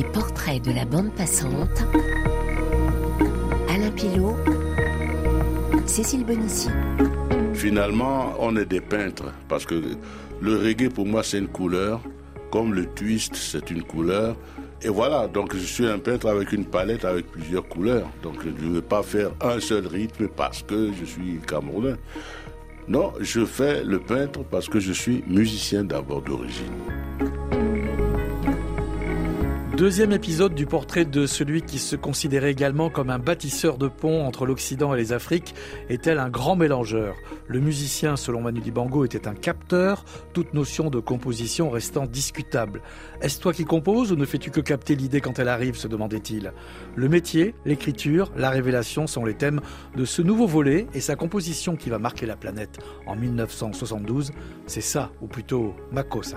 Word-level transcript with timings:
Les 0.00 0.06
portraits 0.06 0.64
de 0.64 0.72
la 0.72 0.86
bande 0.86 1.12
passante. 1.14 1.84
Alain 3.68 3.90
Pilot. 3.90 4.34
Cécile 5.84 6.24
Bonissi. 6.24 6.70
Finalement, 7.52 8.32
on 8.38 8.56
est 8.56 8.64
des 8.64 8.80
peintres 8.80 9.30
parce 9.46 9.66
que 9.66 9.74
le 10.40 10.56
reggae 10.56 10.88
pour 10.88 11.04
moi 11.04 11.22
c'est 11.22 11.36
une 11.36 11.48
couleur, 11.48 12.00
comme 12.50 12.72
le 12.72 12.86
twist 12.86 13.34
c'est 13.34 13.70
une 13.70 13.82
couleur. 13.82 14.36
Et 14.80 14.88
voilà, 14.88 15.28
donc 15.28 15.54
je 15.54 15.66
suis 15.66 15.86
un 15.86 15.98
peintre 15.98 16.30
avec 16.30 16.52
une 16.52 16.64
palette 16.64 17.04
avec 17.04 17.26
plusieurs 17.26 17.68
couleurs. 17.68 18.08
Donc 18.22 18.36
je 18.42 18.48
ne 18.48 18.72
veux 18.72 18.80
pas 18.80 19.02
faire 19.02 19.32
un 19.42 19.60
seul 19.60 19.86
rythme 19.86 20.28
parce 20.28 20.62
que 20.62 20.92
je 20.98 21.04
suis 21.04 21.40
camerounais. 21.46 21.96
Non, 22.88 23.12
je 23.20 23.44
fais 23.44 23.84
le 23.84 23.98
peintre 23.98 24.44
parce 24.50 24.66
que 24.66 24.80
je 24.80 24.94
suis 24.94 25.22
musicien 25.26 25.84
d'abord 25.84 26.22
d'origine. 26.22 26.72
Deuxième 29.80 30.12
épisode 30.12 30.54
du 30.54 30.66
portrait 30.66 31.06
de 31.06 31.24
celui 31.24 31.62
qui 31.62 31.78
se 31.78 31.96
considérait 31.96 32.50
également 32.50 32.90
comme 32.90 33.08
un 33.08 33.18
bâtisseur 33.18 33.78
de 33.78 33.88
ponts 33.88 34.26
entre 34.26 34.44
l'Occident 34.44 34.92
et 34.92 34.98
les 34.98 35.14
Afriques 35.14 35.54
est-elle 35.88 36.18
un 36.18 36.28
grand 36.28 36.54
mélangeur? 36.54 37.16
Le 37.48 37.60
musicien, 37.60 38.16
selon 38.16 38.42
Manu 38.42 38.60
Dibango, 38.60 39.06
était 39.06 39.26
un 39.26 39.32
capteur, 39.32 40.04
toute 40.34 40.52
notion 40.52 40.90
de 40.90 41.00
composition 41.00 41.70
restant 41.70 42.04
discutable. 42.04 42.82
Est-ce 43.22 43.40
toi 43.40 43.54
qui 43.54 43.64
composes 43.64 44.12
ou 44.12 44.16
ne 44.16 44.26
fais-tu 44.26 44.50
que 44.50 44.60
capter 44.60 44.96
l'idée 44.96 45.22
quand 45.22 45.38
elle 45.38 45.48
arrive? 45.48 45.76
se 45.76 45.88
demandait-il. 45.88 46.52
Le 46.94 47.08
métier, 47.08 47.54
l'écriture, 47.64 48.30
la 48.36 48.50
révélation 48.50 49.06
sont 49.06 49.24
les 49.24 49.32
thèmes 49.32 49.62
de 49.96 50.04
ce 50.04 50.20
nouveau 50.20 50.46
volet 50.46 50.88
et 50.92 51.00
sa 51.00 51.16
composition 51.16 51.76
qui 51.76 51.88
va 51.88 51.98
marquer 51.98 52.26
la 52.26 52.36
planète 52.36 52.80
en 53.06 53.16
1972, 53.16 54.32
c'est 54.66 54.82
ça, 54.82 55.10
ou 55.22 55.26
plutôt 55.26 55.74
Makosa. 55.90 56.36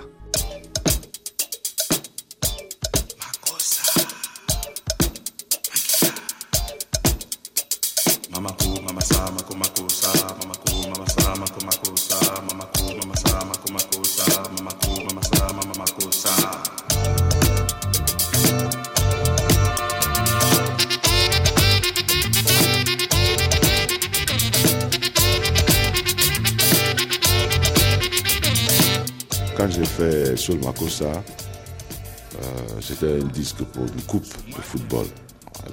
Sol 30.43 30.59
euh, 30.59 32.45
c'était 32.81 33.13
un 33.13 33.27
disque 33.27 33.63
pour 33.63 33.83
une 33.83 34.01
coupe 34.01 34.25
de 34.49 34.61
football, 34.61 35.05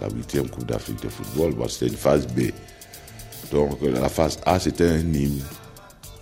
la 0.00 0.08
huitième 0.14 0.48
Coupe 0.48 0.66
d'Afrique 0.66 1.02
de 1.02 1.08
football. 1.08 1.56
c'était 1.68 1.88
une 1.88 1.96
phase 1.98 2.24
B. 2.28 2.52
Donc 3.50 3.78
la 3.82 4.08
phase 4.08 4.38
A, 4.46 4.60
c'était 4.60 4.86
un 4.88 4.98
hymne. 4.98 5.42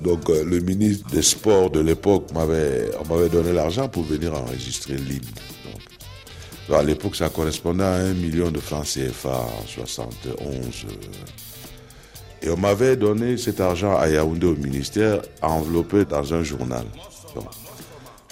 Donc 0.00 0.30
euh, 0.30 0.44
le 0.44 0.60
ministre 0.60 1.06
des 1.10 1.20
Sports 1.20 1.68
de 1.68 1.80
l'époque 1.80 2.32
m'avait, 2.32 2.90
m'avait 3.10 3.28
donné 3.28 3.52
l'argent 3.52 3.86
pour 3.86 4.04
venir 4.04 4.32
enregistrer 4.32 4.94
l'hymne. 4.94 5.26
à 6.72 6.82
l'époque, 6.82 7.16
ça 7.16 7.28
correspondait 7.28 7.84
à 7.84 7.96
un 7.96 8.14
million 8.14 8.50
de 8.50 8.60
francs 8.60 8.86
CFA 8.86 9.40
en 9.40 9.66
71. 9.66 10.86
et 12.40 12.48
on 12.48 12.56
m'avait 12.56 12.96
donné 12.96 13.36
cet 13.36 13.60
argent 13.60 13.94
à 13.94 14.08
Yaoundé 14.08 14.46
au 14.46 14.56
ministère, 14.56 15.20
enveloppé 15.42 16.06
dans 16.06 16.32
un 16.32 16.42
journal. 16.42 16.86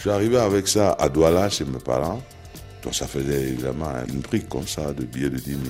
Suis 0.06 0.14
arrivé 0.14 0.38
avec 0.38 0.68
ça 0.68 0.92
à 1.00 1.08
Douala 1.08 1.50
chez 1.50 1.64
mes 1.64 1.80
parents. 1.80 2.22
Donc 2.84 2.94
ça 2.94 3.08
faisait 3.08 3.48
évidemment 3.48 3.90
une 4.06 4.20
brique 4.20 4.48
comme 4.48 4.68
ça 4.68 4.92
de 4.92 5.02
billets 5.02 5.30
de 5.30 5.36
10 5.36 5.50
000. 5.50 5.60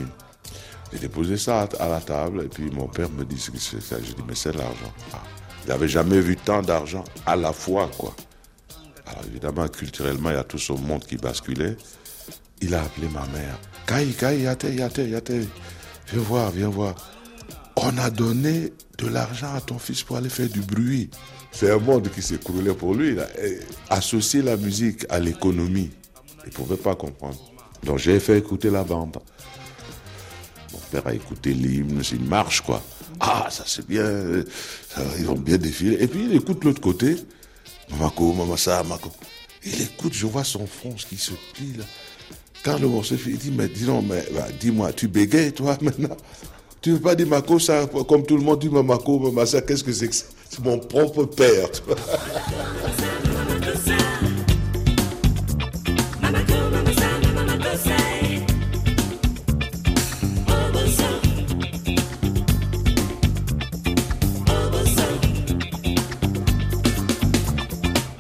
J'ai 0.92 0.98
déposé 0.98 1.38
ça 1.38 1.66
à 1.80 1.88
la 1.88 2.00
table 2.00 2.42
et 2.44 2.48
puis 2.48 2.70
mon 2.70 2.86
père 2.86 3.08
me 3.08 3.24
dit 3.24 3.36
que 3.36 3.58
c'est 3.58 3.80
ça. 3.80 3.96
Je 3.98 4.12
dis 4.12 4.22
mais 4.28 4.34
c'est 4.34 4.52
l'argent. 4.52 4.92
Ah. 5.14 5.22
Il 5.64 5.70
n'avait 5.70 5.88
jamais 5.88 6.20
vu 6.20 6.36
tant 6.36 6.60
d'argent 6.60 7.02
à 7.24 7.34
la 7.34 7.54
fois 7.54 7.90
quoi. 7.96 8.14
Alors 9.06 9.24
évidemment 9.26 9.68
culturellement 9.68 10.28
il 10.28 10.36
y 10.36 10.38
a 10.38 10.44
tout 10.44 10.58
ce 10.58 10.74
monde 10.74 11.06
qui 11.06 11.16
basculait. 11.16 11.78
Il 12.60 12.74
a 12.74 12.82
appelé 12.82 13.08
ma 13.08 13.24
mère. 13.28 13.58
Kai, 13.86 14.04
Kai, 14.12 14.42
yate, 14.42 14.64
yate, 14.64 14.98
yate. 14.98 15.32
Viens 16.12 16.20
voir, 16.20 16.50
viens 16.50 16.68
voir. 16.68 16.94
On 17.76 17.96
a 17.96 18.10
donné 18.10 18.74
de 18.98 19.06
l'argent 19.06 19.54
à 19.54 19.62
ton 19.62 19.78
fils 19.78 20.02
pour 20.02 20.18
aller 20.18 20.28
faire 20.28 20.50
du 20.50 20.60
bruit. 20.60 21.08
C'est 21.58 21.70
un 21.70 21.78
monde 21.78 22.10
qui 22.10 22.20
s'écroulait 22.20 22.74
pour 22.74 22.94
lui. 22.94 23.16
Associer 23.88 24.42
la 24.42 24.58
musique 24.58 25.06
à 25.08 25.18
l'économie, 25.18 25.90
il 26.44 26.48
ne 26.48 26.52
pouvait 26.52 26.76
pas 26.76 26.94
comprendre. 26.94 27.38
Donc 27.82 27.96
j'ai 27.96 28.20
fait 28.20 28.36
écouter 28.36 28.68
la 28.68 28.84
bande. 28.84 29.16
Mon 30.70 30.78
père 30.90 31.06
a 31.06 31.14
écouté 31.14 31.54
l'hymne, 31.54 32.04
c'est 32.04 32.16
une 32.16 32.26
marche, 32.26 32.60
quoi. 32.60 32.82
Ah, 33.20 33.48
ça 33.50 33.64
c'est 33.66 33.86
bien, 33.86 34.04
ils 35.18 35.24
vont 35.24 35.38
bien 35.38 35.56
défiler. 35.56 35.96
Et 35.98 36.06
puis 36.08 36.24
il 36.24 36.36
écoute 36.36 36.62
l'autre 36.62 36.82
côté, 36.82 37.16
Mamako, 37.90 38.34
Mamasa, 38.34 38.82
Mamako. 38.82 39.10
Il 39.64 39.80
écoute, 39.80 40.12
je 40.12 40.26
vois 40.26 40.44
son 40.44 40.66
front 40.66 40.92
qui 41.08 41.16
se 41.16 41.32
plie. 41.54 41.72
Quand 42.62 42.78
le 42.78 42.86
morceau 42.86 43.14
il 43.26 43.38
dit, 43.38 43.50
mais 43.50 43.68
dis 43.68 43.84
non, 43.84 44.02
mais 44.02 44.26
bah, 44.34 44.48
dis-moi, 44.60 44.92
tu 44.92 45.08
bégayes 45.08 45.52
toi 45.54 45.78
maintenant? 45.80 46.18
Tu 46.86 46.92
veux 46.92 47.00
pas 47.00 47.16
dire 47.16 47.26
Mako 47.26 47.58
ça, 47.58 47.84
comme 48.08 48.24
tout 48.24 48.36
le 48.36 48.44
monde 48.44 48.60
dit 48.60 48.68
Mamako, 48.68 49.18
Mamasa, 49.18 49.60
qu'est-ce 49.60 49.82
que 49.82 49.90
c'est 49.90 50.06
que 50.06 50.14
C'est 50.14 50.64
mon 50.64 50.78
propre 50.78 51.24
père, 51.24 51.68
tu 51.72 51.82
vois. 51.82 51.96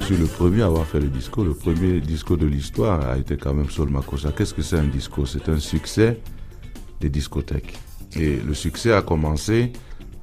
Je 0.00 0.04
suis 0.04 0.16
le 0.16 0.26
premier 0.26 0.62
à 0.62 0.66
avoir 0.66 0.88
fait 0.88 0.98
le 0.98 1.06
disco. 1.06 1.44
Le 1.44 1.54
premier 1.54 2.00
disco 2.00 2.36
de 2.36 2.46
l'histoire 2.46 3.08
a 3.10 3.16
été 3.16 3.36
quand 3.36 3.54
même 3.54 3.70
Sol 3.70 3.90
Makosa. 3.90 4.32
Qu'est-ce 4.36 4.54
que 4.54 4.62
c'est 4.62 4.78
un 4.78 4.88
disco? 4.88 5.24
C'est 5.24 5.48
un 5.48 5.60
succès 5.60 6.18
des 7.00 7.08
discothèques. 7.08 7.78
Et 8.18 8.36
le 8.36 8.54
succès 8.54 8.92
a 8.92 9.02
commencé 9.02 9.72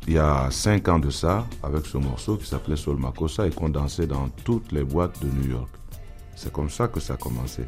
il 0.08 0.14
y 0.14 0.18
a 0.18 0.50
cinq 0.52 0.90
ans 0.90 1.00
de 1.00 1.10
ça 1.10 1.46
avec 1.62 1.86
ce 1.86 1.98
morceau 1.98 2.36
qui 2.36 2.46
s'appelait 2.46 2.76
Sol 2.76 2.98
Makosa 2.98 3.48
et 3.48 3.52
qu'on 3.52 3.70
dansait 3.70 4.08
dans 4.08 4.28
toutes 4.44 4.72
les 4.72 4.84
boîtes 4.84 5.24
de 5.24 5.30
New 5.30 5.52
York. 5.52 5.70
C'est 6.36 6.52
comme 6.52 6.70
ça 6.70 6.88
que 6.88 7.00
ça 7.00 7.14
a 7.14 7.18
commencé. 7.18 7.64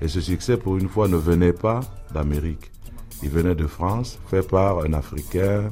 Et 0.00 0.08
ce 0.08 0.20
succès, 0.20 0.56
pour 0.56 0.76
une 0.76 0.88
fois, 0.88 1.08
ne 1.08 1.16
venait 1.16 1.52
pas 1.52 1.80
d'Amérique. 2.12 2.70
Il 3.22 3.30
venait 3.30 3.54
de 3.54 3.66
France, 3.66 4.18
fait 4.28 4.46
par 4.46 4.80
un 4.80 4.92
Africain. 4.92 5.70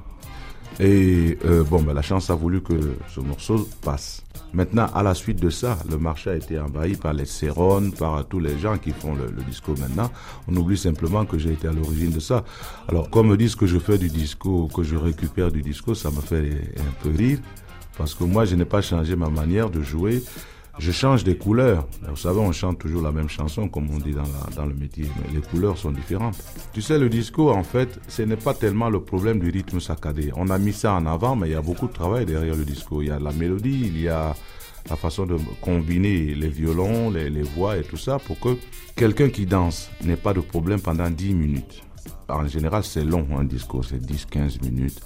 Et 0.78 1.38
euh, 1.44 1.62
bon, 1.64 1.82
ben, 1.82 1.92
la 1.92 2.02
chance 2.02 2.30
a 2.30 2.34
voulu 2.34 2.62
que 2.62 2.96
ce 3.08 3.20
morceau 3.20 3.68
passe. 3.82 4.22
Maintenant, 4.52 4.86
à 4.94 5.02
la 5.02 5.14
suite 5.14 5.40
de 5.40 5.48
ça, 5.48 5.78
le 5.88 5.96
marché 5.96 6.30
a 6.30 6.34
été 6.34 6.58
envahi 6.58 6.96
par 6.96 7.12
les 7.12 7.24
Cérones, 7.24 7.92
par 7.92 8.26
tous 8.26 8.40
les 8.40 8.58
gens 8.58 8.78
qui 8.78 8.90
font 8.90 9.14
le, 9.14 9.30
disco 9.42 9.74
maintenant. 9.78 10.10
On 10.48 10.56
oublie 10.56 10.76
simplement 10.76 11.24
que 11.24 11.38
j'ai 11.38 11.52
été 11.52 11.68
à 11.68 11.72
l'origine 11.72 12.10
de 12.10 12.20
ça. 12.20 12.44
Alors, 12.88 13.08
comme 13.10 13.28
me 13.28 13.36
disent 13.36 13.54
que 13.54 13.66
je 13.66 13.78
fais 13.78 13.96
du 13.96 14.08
disco, 14.08 14.68
que 14.74 14.82
je 14.82 14.96
récupère 14.96 15.52
du 15.52 15.62
disco, 15.62 15.94
ça 15.94 16.10
me 16.10 16.20
fait 16.20 16.50
un 16.78 17.02
peu 17.02 17.10
rire. 17.16 17.38
Parce 17.96 18.14
que 18.14 18.24
moi, 18.24 18.44
je 18.44 18.56
n'ai 18.56 18.64
pas 18.64 18.82
changé 18.82 19.14
ma 19.14 19.28
manière 19.28 19.70
de 19.70 19.82
jouer. 19.82 20.22
Je 20.78 20.92
change 20.92 21.24
des 21.24 21.36
couleurs. 21.36 21.86
Vous 22.08 22.16
savez, 22.16 22.38
on 22.38 22.52
chante 22.52 22.78
toujours 22.78 23.02
la 23.02 23.12
même 23.12 23.28
chanson, 23.28 23.68
comme 23.68 23.88
on 23.90 23.98
dit 23.98 24.14
dans, 24.14 24.66
le 24.66 24.74
métier, 24.74 25.06
mais 25.16 25.34
les 25.34 25.40
couleurs 25.40 25.76
sont 25.76 25.90
différentes. 25.90 26.36
Tu 26.72 26.80
sais, 26.80 26.98
le 26.98 27.08
disco, 27.08 27.50
en 27.50 27.64
fait, 27.64 28.00
ce 28.08 28.22
n'est 28.22 28.36
pas 28.36 28.54
tellement 28.54 28.88
le 28.88 29.00
problème 29.00 29.40
du 29.40 29.50
rythme 29.50 29.80
saccadé. 29.80 30.32
On 30.36 30.48
a 30.48 30.58
mis 30.58 30.72
ça 30.72 30.94
en 30.94 31.06
avant, 31.06 31.36
mais 31.36 31.48
il 31.48 31.52
y 31.52 31.56
a 31.56 31.60
beaucoup 31.62 31.86
de 31.86 31.92
travail 31.92 32.24
derrière 32.24 32.56
le 32.56 32.64
disco. 32.64 33.02
Il 33.02 33.08
y 33.08 33.10
a 33.10 33.18
la 33.18 33.32
mélodie, 33.32 33.82
il 33.86 34.00
y 34.00 34.08
a 34.08 34.34
la 34.88 34.96
façon 34.96 35.26
de 35.26 35.36
combiner 35.60 36.34
les 36.34 36.48
violons, 36.48 37.10
les, 37.10 37.28
les 37.28 37.42
voix 37.42 37.76
et 37.76 37.82
tout 37.82 37.98
ça 37.98 38.18
pour 38.18 38.40
que 38.40 38.56
quelqu'un 38.96 39.28
qui 39.28 39.44
danse 39.44 39.90
n'ait 40.02 40.16
pas 40.16 40.32
de 40.32 40.40
problème 40.40 40.80
pendant 40.80 41.10
10 41.10 41.34
minutes. 41.34 41.82
En 42.28 42.46
général, 42.46 42.84
c'est 42.84 43.04
long 43.04 43.26
un 43.38 43.44
disco, 43.44 43.82
c'est 43.82 44.00
10-15 44.00 44.62
minutes. 44.64 45.00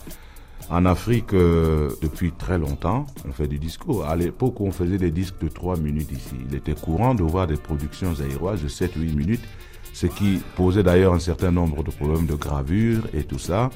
En 0.71 0.87
Afrique, 0.87 1.35
euh, 1.35 1.91
depuis 2.01 2.33
très 2.33 2.59
longtemps, 2.59 3.07
on 3.29 3.33
fait 3.33 3.47
du 3.47 3.59
disco. 3.59 4.03
À 4.03 4.17
l'époque, 4.17 4.61
on 4.61 4.73
faisait 4.73 4.97
des 4.97 5.11
disques 5.11 5.39
de 5.43 5.49
3 5.49 5.77
minutes 5.77 6.11
ici. 6.11 6.37
Il 6.49 6.55
était 6.57 6.75
courant 6.75 7.15
de 7.15 7.23
voir 7.23 7.47
des 7.47 7.57
productions 7.57 8.15
aéroises 8.21 8.63
de 8.63 8.69
7-8 8.69 9.15
minutes, 9.15 9.45
ce 9.93 10.07
qui 10.07 10.41
posait 10.57 10.83
d'ailleurs 10.83 11.13
un 11.13 11.19
certain 11.19 11.51
nombre 11.51 11.85
de 11.85 11.91
problèmes 11.91 12.27
de 12.27 12.35
gravure 12.35 13.03
et 13.13 13.25
tout 13.25 13.39
ça 13.39 13.71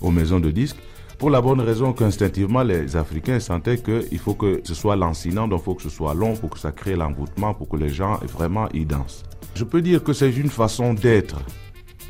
aux 0.00 0.10
maisons 0.10 0.40
de 0.40 0.50
disques. 0.50 0.78
Pour 1.18 1.30
la 1.30 1.40
bonne 1.40 1.60
raison 1.60 1.92
qu'instinctivement, 1.92 2.64
les 2.64 2.96
Africains 2.96 3.38
sentaient 3.38 3.78
qu'il 3.78 4.18
faut 4.18 4.34
que 4.34 4.60
ce 4.64 4.74
soit 4.74 4.96
lancinant, 4.96 5.46
donc 5.46 5.60
il 5.60 5.64
faut 5.64 5.74
que 5.74 5.82
ce 5.82 5.88
soit 5.88 6.14
long 6.14 6.34
pour 6.34 6.50
que 6.50 6.58
ça 6.58 6.72
crée 6.72 6.96
l'envoûtement, 6.96 7.54
pour 7.54 7.68
que 7.68 7.76
les 7.76 7.88
gens 7.88 8.18
vraiment 8.32 8.68
y 8.74 8.84
dansent. 8.84 9.22
Je 9.54 9.62
peux 9.62 9.80
dire 9.80 10.02
que 10.02 10.12
c'est 10.12 10.32
une 10.32 10.50
façon 10.50 10.94
d'être 10.94 11.36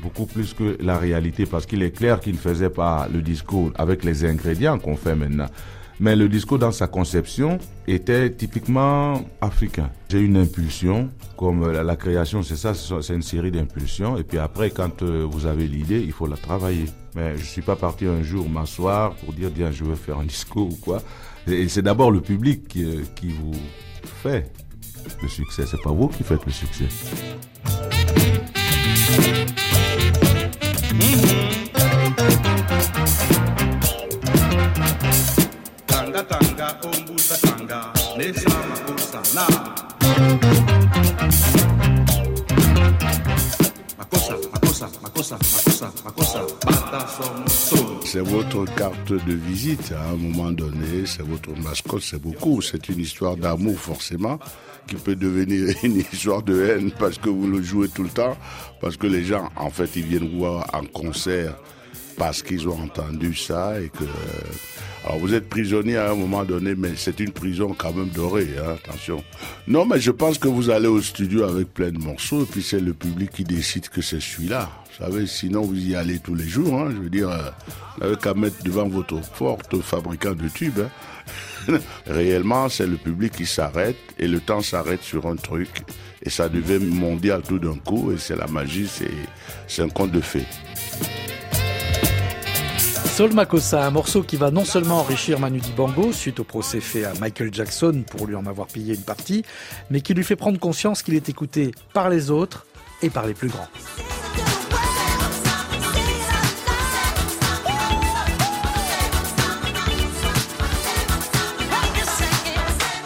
beaucoup 0.05 0.27
plus 0.27 0.53
que 0.53 0.77
la 0.81 0.99
réalité 0.99 1.47
parce 1.47 1.65
qu'il 1.67 1.83
est 1.83 1.91
clair 1.91 2.21
qu'il 2.21 2.35
ne 2.35 2.39
faisait 2.39 2.71
pas 2.71 3.09
le 3.13 3.23
discours 3.23 3.73
avec 3.77 4.05
les 4.05 4.25
ingrédients 4.25 4.79
qu'on 4.79 4.97
fait 4.97 5.17
maintenant. 5.17 5.49
Mais 6.01 6.17
le 6.17 6.29
disco 6.29 6.59
dans 6.59 6.73
sa 6.73 6.89
conception 6.89 7.59
était 7.87 8.31
typiquement 8.31 9.25
africain. 9.41 9.91
J'ai 10.11 10.21
une 10.21 10.37
impulsion, 10.37 11.11
comme 11.37 11.71
la, 11.71 11.97
création, 11.97 12.43
c'est 12.43 12.57
ça, 12.57 12.75
c'est 12.75 13.15
une 13.15 13.23
série 13.23 13.53
d'impulsions. 13.53 14.19
Et 14.19 14.25
puis 14.25 14.39
après, 14.39 14.71
quand 14.71 15.03
euh, 15.03 15.25
vous 15.29 15.47
avez 15.47 15.69
l'idée, 15.69 16.01
il 16.01 16.13
faut 16.13 16.27
la 16.27 16.37
travailler. 16.37 16.87
Mais 17.15 17.39
je 17.39 17.45
suis 17.45 17.63
pas 17.63 17.77
parti 17.77 18.07
un 18.07 18.23
jour 18.23 18.49
m'asseoir 18.49 19.15
pour 19.15 19.33
dire, 19.33 19.51
tiens, 19.55 19.71
je 19.71 19.85
veux 19.85 19.95
faire 19.95 20.19
un 20.19 20.25
disco 20.25 20.63
ou 20.63 20.77
quoi. 20.83 21.01
Et 21.47 21.69
c'est 21.69 21.83
d'abord 21.83 22.11
le 22.11 22.21
public 22.21 22.67
qui, 22.67 22.85
euh, 22.85 23.03
qui 23.15 23.29
vous 23.29 23.55
fait 24.23 24.51
le 25.23 25.29
succès. 25.29 25.65
C'est 25.65 25.83
pas 25.83 25.93
vous 25.93 26.09
qui 26.09 26.25
faites 26.25 26.45
le 26.45 26.53
succès. 26.53 26.89
C'est 48.05 48.21
votre 48.21 48.65
carte 48.77 49.13
de 49.13 49.35
visite 49.35 49.93
à 49.93 50.11
un 50.11 50.17
moment 50.17 50.53
donné, 50.53 51.07
c'est 51.07 51.23
votre 51.23 51.51
mascotte, 51.63 52.03
c'est 52.03 52.21
beaucoup. 52.21 52.63
C'est 52.63 52.89
une 52.89 53.01
histoire 53.01 53.37
d'amour 53.37 53.79
forcément 53.79 54.39
qui 54.87 54.97
peut 54.97 55.17
devenir 55.17 55.75
une 55.83 55.97
histoire 55.97 56.43
de 56.43 56.63
haine 56.63 56.93
parce 56.99 57.19
que 57.19 57.29
vous 57.29 57.47
le 57.47 57.63
jouez 57.63 57.89
tout 57.89 58.03
le 58.03 58.11
temps, 58.11 58.37
parce 58.81 58.97
que 58.97 59.07
les 59.07 59.25
gens 59.25 59.51
en 59.57 59.71
fait 59.71 59.91
ils 59.97 60.05
viennent 60.05 60.39
voir 60.39 60.69
en 60.73 60.85
concert 60.85 61.57
parce 62.17 62.43
qu'ils 62.43 62.69
ont 62.69 62.81
entendu 62.81 63.35
ça 63.35 63.81
et 63.81 63.89
que 63.89 64.05
alors 65.05 65.19
vous 65.19 65.35
êtes 65.35 65.51
prisonnier 65.51 65.99
à 65.99 66.13
un 66.13 66.15
moment 66.15 66.45
donné, 66.45 66.75
mais 66.75 66.93
c'est 66.97 67.21
une 67.21 67.31
prison 67.31 67.75
quand 67.77 67.93
même 67.93 68.09
dorée, 68.09 68.49
hein, 68.59 68.77
attention. 68.83 69.23
Non, 69.69 69.85
mais 69.85 70.01
je 70.01 70.11
pense 70.11 70.39
que 70.39 70.49
vous 70.49 70.71
allez 70.71 70.87
au 70.87 71.03
studio 71.03 71.45
avec 71.45 71.75
plein 71.75 71.91
de 71.91 71.99
morceaux, 71.99 72.45
et 72.45 72.47
puis 72.47 72.63
c'est 72.63 72.81
le 72.81 72.95
public 72.95 73.31
qui 73.31 73.45
décide 73.45 73.91
que 73.91 74.01
c'est 74.01 74.21
celui-là. 74.21 74.71
Vous 74.87 75.05
savez, 75.05 75.27
sinon 75.27 75.61
vous 75.61 75.77
y 75.77 75.95
allez 75.95 76.21
tous 76.21 76.35
les 76.35 76.49
jours, 76.49 76.81
hein, 76.81 76.89
je 76.91 77.03
veux 77.03 77.11
dire, 77.11 77.29
euh, 77.29 77.51
vous 77.97 78.05
n'avez 78.05 78.17
qu'à 78.17 78.33
mettre 78.33 78.63
devant 78.65 78.89
votre 78.89 79.21
porte 79.33 79.79
fabricant 79.83 80.33
de 80.33 80.49
tubes. 80.49 80.81
Hein. 81.69 81.79
Réellement, 82.07 82.71
c'est 82.71 82.87
le 82.87 82.97
public 82.97 83.33
qui 83.33 83.47
s'arrête, 83.47 83.99
et 84.19 84.27
le 84.27 84.41
temps 84.41 84.63
s'arrête 84.63 85.03
sur 85.03 85.27
un 85.27 85.37
truc, 85.37 85.83
et 86.23 86.31
ça 86.31 86.49
devient 86.49 86.83
mondial 86.83 87.43
tout 87.43 87.59
d'un 87.59 87.77
coup, 87.77 88.11
et 88.11 88.17
c'est 88.17 88.37
la 88.37 88.47
magie, 88.47 88.89
c'est 89.67 89.83
un 89.83 89.89
conte 89.91 90.13
de 90.13 90.23
fées. 90.23 90.47
Sol 93.15 93.33
Makossa, 93.33 93.87
un 93.87 93.93
morceau 93.93 94.25
qui 94.25 94.37
va 94.37 94.51
non 94.51 94.65
seulement 94.65 94.99
enrichir 94.99 95.39
Manu 95.39 95.61
Dibango 95.61 96.11
suite 96.11 96.41
au 96.41 96.45
procès 96.45 96.81
fait 96.81 97.05
à 97.05 97.13
Michael 97.21 97.55
Jackson 97.55 98.03
pour 98.11 98.27
lui 98.27 98.35
en 98.35 98.45
avoir 98.45 98.67
pillé 98.67 98.93
une 98.93 99.05
partie, 99.05 99.45
mais 99.89 100.01
qui 100.01 100.15
lui 100.15 100.25
fait 100.25 100.35
prendre 100.35 100.59
conscience 100.59 101.05
qu'il 101.05 101.15
est 101.15 101.29
écouté 101.29 101.71
par 101.93 102.09
les 102.09 102.33
autres 102.33 102.67
et 103.03 103.11
par 103.11 103.25
les 103.25 103.35
plus 103.35 103.51
grands. 103.51 103.69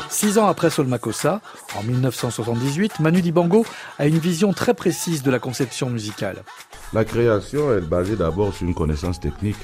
Six 0.08 0.38
ans 0.38 0.46
après 0.46 0.70
Sol 0.70 0.86
Makossa, 0.86 1.42
en 1.78 1.82
1978, 1.82 3.00
Manu 3.00 3.20
Dibango 3.20 3.66
a 3.98 4.06
une 4.06 4.18
vision 4.18 4.54
très 4.54 4.72
précise 4.72 5.22
de 5.22 5.30
la 5.30 5.38
conception 5.38 5.90
musicale. 5.90 6.44
La 6.94 7.04
création 7.04 7.76
est 7.76 7.82
basée 7.82 8.16
d'abord 8.16 8.54
sur 8.54 8.66
une 8.66 8.74
connaissance 8.74 9.20
technique. 9.20 9.58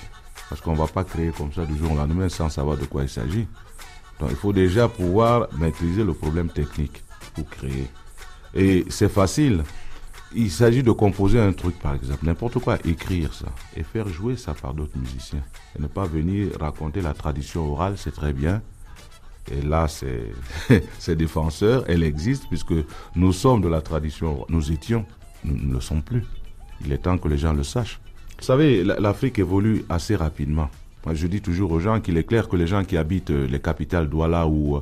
Parce 0.48 0.60
qu'on 0.60 0.72
ne 0.72 0.78
va 0.78 0.86
pas 0.86 1.04
créer 1.04 1.30
comme 1.30 1.52
ça 1.52 1.64
du 1.64 1.76
jour 1.76 1.92
au 1.92 1.96
lendemain 1.96 2.28
sans 2.28 2.48
savoir 2.48 2.76
de 2.76 2.84
quoi 2.84 3.02
il 3.02 3.08
s'agit. 3.08 3.46
Donc 4.20 4.30
il 4.30 4.36
faut 4.36 4.52
déjà 4.52 4.88
pouvoir 4.88 5.48
maîtriser 5.58 6.04
le 6.04 6.14
problème 6.14 6.48
technique 6.48 7.02
pour 7.34 7.48
créer. 7.48 7.88
Et 8.54 8.84
c'est 8.88 9.08
facile. 9.08 9.62
Il 10.36 10.50
s'agit 10.50 10.82
de 10.82 10.90
composer 10.90 11.38
un 11.38 11.52
truc, 11.52 11.78
par 11.78 11.94
exemple, 11.94 12.26
n'importe 12.26 12.58
quoi, 12.58 12.78
écrire 12.84 13.32
ça 13.32 13.46
et 13.76 13.84
faire 13.84 14.08
jouer 14.08 14.36
ça 14.36 14.52
par 14.52 14.74
d'autres 14.74 14.98
musiciens. 14.98 15.42
Et 15.78 15.82
ne 15.82 15.86
pas 15.86 16.06
venir 16.06 16.48
raconter 16.58 17.00
la 17.00 17.14
tradition 17.14 17.70
orale, 17.70 17.94
c'est 17.96 18.14
très 18.14 18.32
bien. 18.32 18.60
Et 19.50 19.60
là, 19.60 19.86
c'est 19.88 21.14
défenseur, 21.16 21.84
elle 21.86 22.02
existe 22.02 22.48
puisque 22.48 22.74
nous 23.14 23.32
sommes 23.32 23.60
de 23.60 23.68
la 23.68 23.80
tradition, 23.80 24.44
nous 24.48 24.72
étions, 24.72 25.04
nous 25.44 25.68
ne 25.68 25.74
le 25.74 25.80
sommes 25.80 26.02
plus. 26.02 26.24
Il 26.84 26.92
est 26.92 26.98
temps 26.98 27.18
que 27.18 27.28
les 27.28 27.38
gens 27.38 27.52
le 27.52 27.62
sachent. 27.62 28.00
Vous 28.38 28.44
savez, 28.44 28.84
l'Afrique 28.84 29.38
évolue 29.38 29.84
assez 29.88 30.16
rapidement. 30.16 30.68
Je 31.12 31.26
dis 31.26 31.40
toujours 31.40 31.72
aux 31.72 31.80
gens 31.80 32.00
qu'il 32.00 32.16
est 32.16 32.24
clair 32.24 32.48
que 32.48 32.56
les 32.56 32.66
gens 32.66 32.84
qui 32.84 32.96
habitent 32.96 33.30
euh, 33.30 33.46
les 33.46 33.60
capitales 33.60 34.08
Douala 34.08 34.46
ou 34.46 34.76
euh, 34.76 34.80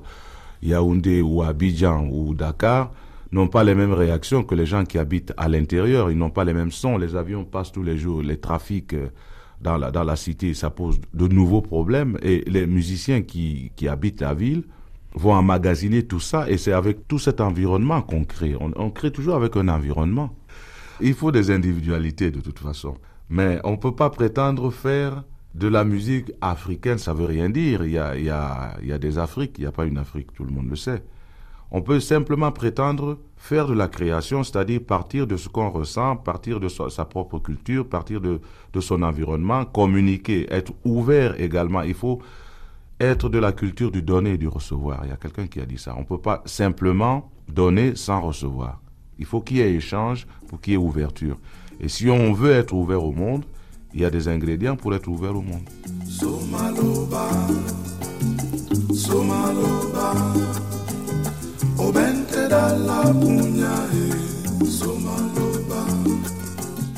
Yaoundé 0.62 1.20
ou 1.20 1.42
Abidjan 1.42 2.08
ou 2.10 2.34
Dakar 2.34 2.92
n'ont 3.32 3.48
pas 3.48 3.64
les 3.64 3.74
mêmes 3.74 3.92
réactions 3.92 4.44
que 4.44 4.54
les 4.54 4.66
gens 4.66 4.84
qui 4.84 4.98
habitent 4.98 5.32
à 5.36 5.48
l'intérieur. 5.48 6.10
Ils 6.10 6.18
n'ont 6.18 6.30
pas 6.30 6.44
les 6.44 6.54
mêmes 6.54 6.70
sons. 6.70 6.96
Les 6.96 7.16
avions 7.16 7.44
passent 7.44 7.72
tous 7.72 7.82
les 7.82 7.98
jours. 7.98 8.22
Les 8.22 8.36
trafics 8.36 8.94
euh, 8.94 9.08
dans 9.60 9.76
la, 9.76 9.90
dans 9.90 10.04
la 10.04 10.16
cité, 10.16 10.54
ça 10.54 10.70
pose 10.70 11.00
de 11.12 11.26
nouveaux 11.26 11.62
problèmes. 11.62 12.18
Et 12.22 12.44
les 12.46 12.66
musiciens 12.66 13.22
qui, 13.22 13.72
qui 13.74 13.88
habitent 13.88 14.20
la 14.20 14.34
ville 14.34 14.64
vont 15.14 15.34
emmagasiner 15.34 16.04
tout 16.04 16.20
ça. 16.20 16.48
Et 16.48 16.56
c'est 16.56 16.72
avec 16.72 17.08
tout 17.08 17.18
cet 17.18 17.40
environnement 17.40 18.00
qu'on 18.02 18.24
crée. 18.24 18.54
on 18.58 18.90
crée 18.90 19.10
toujours 19.10 19.34
avec 19.34 19.56
un 19.56 19.68
environnement. 19.68 20.34
Il 21.00 21.14
faut 21.14 21.32
des 21.32 21.50
individualités 21.50 22.30
de 22.30 22.40
toute 22.40 22.60
façon. 22.60 22.94
Mais 23.32 23.60
on 23.64 23.70
ne 23.72 23.76
peut 23.76 23.94
pas 23.94 24.10
prétendre 24.10 24.70
faire 24.70 25.24
de 25.54 25.66
la 25.66 25.84
musique 25.84 26.30
africaine, 26.42 26.98
ça 26.98 27.14
veut 27.14 27.24
rien 27.24 27.48
dire. 27.48 27.82
Il 27.82 27.92
y 27.92 27.98
a, 27.98 28.14
il 28.14 28.86
il 28.86 28.98
des 28.98 29.18
Afriques, 29.18 29.54
il 29.56 29.62
n'y 29.62 29.66
a 29.66 29.72
pas 29.72 29.86
une 29.86 29.96
Afrique, 29.96 30.34
tout 30.34 30.44
le 30.44 30.50
monde 30.50 30.68
le 30.68 30.76
sait. 30.76 31.02
On 31.70 31.80
peut 31.80 31.98
simplement 31.98 32.52
prétendre 32.52 33.18
faire 33.38 33.66
de 33.68 33.72
la 33.72 33.88
création, 33.88 34.44
c'est-à-dire 34.44 34.82
partir 34.86 35.26
de 35.26 35.38
ce 35.38 35.48
qu'on 35.48 35.70
ressent, 35.70 36.16
partir 36.16 36.60
de 36.60 36.68
sa, 36.68 37.06
propre 37.06 37.38
culture, 37.38 37.88
partir 37.88 38.20
de, 38.20 38.38
de 38.74 38.80
son 38.82 39.02
environnement, 39.02 39.64
communiquer, 39.64 40.46
être 40.52 40.74
ouvert 40.84 41.40
également. 41.40 41.80
Il 41.80 41.94
faut 41.94 42.20
être 43.00 43.30
de 43.30 43.38
la 43.38 43.52
culture 43.52 43.90
du 43.90 44.02
donner 44.02 44.32
et 44.32 44.38
du 44.38 44.48
recevoir. 44.48 45.00
Il 45.04 45.08
y 45.08 45.12
a 45.12 45.16
quelqu'un 45.16 45.46
qui 45.46 45.58
a 45.58 45.64
dit 45.64 45.78
ça. 45.78 45.94
On 45.96 46.00
ne 46.00 46.04
peut 46.04 46.20
pas 46.20 46.42
simplement 46.44 47.32
donner 47.48 47.96
sans 47.96 48.20
recevoir. 48.20 48.82
Il 49.18 49.24
faut 49.24 49.40
qu'il 49.40 49.56
y 49.56 49.60
ait 49.62 49.72
échange 49.72 50.26
pour 50.48 50.60
qu'il 50.60 50.74
y 50.74 50.74
ait 50.74 50.78
ouverture. 50.78 51.38
Et 51.80 51.88
si 51.88 52.08
on 52.10 52.32
veut 52.32 52.52
être 52.52 52.72
ouvert 52.72 53.04
au 53.04 53.12
monde, 53.12 53.44
il 53.94 54.00
y 54.00 54.04
a 54.04 54.10
des 54.10 54.28
ingrédients 54.28 54.76
pour 54.76 54.94
être 54.94 55.08
ouvert 55.08 55.36
au 55.36 55.42
monde. 55.42 55.68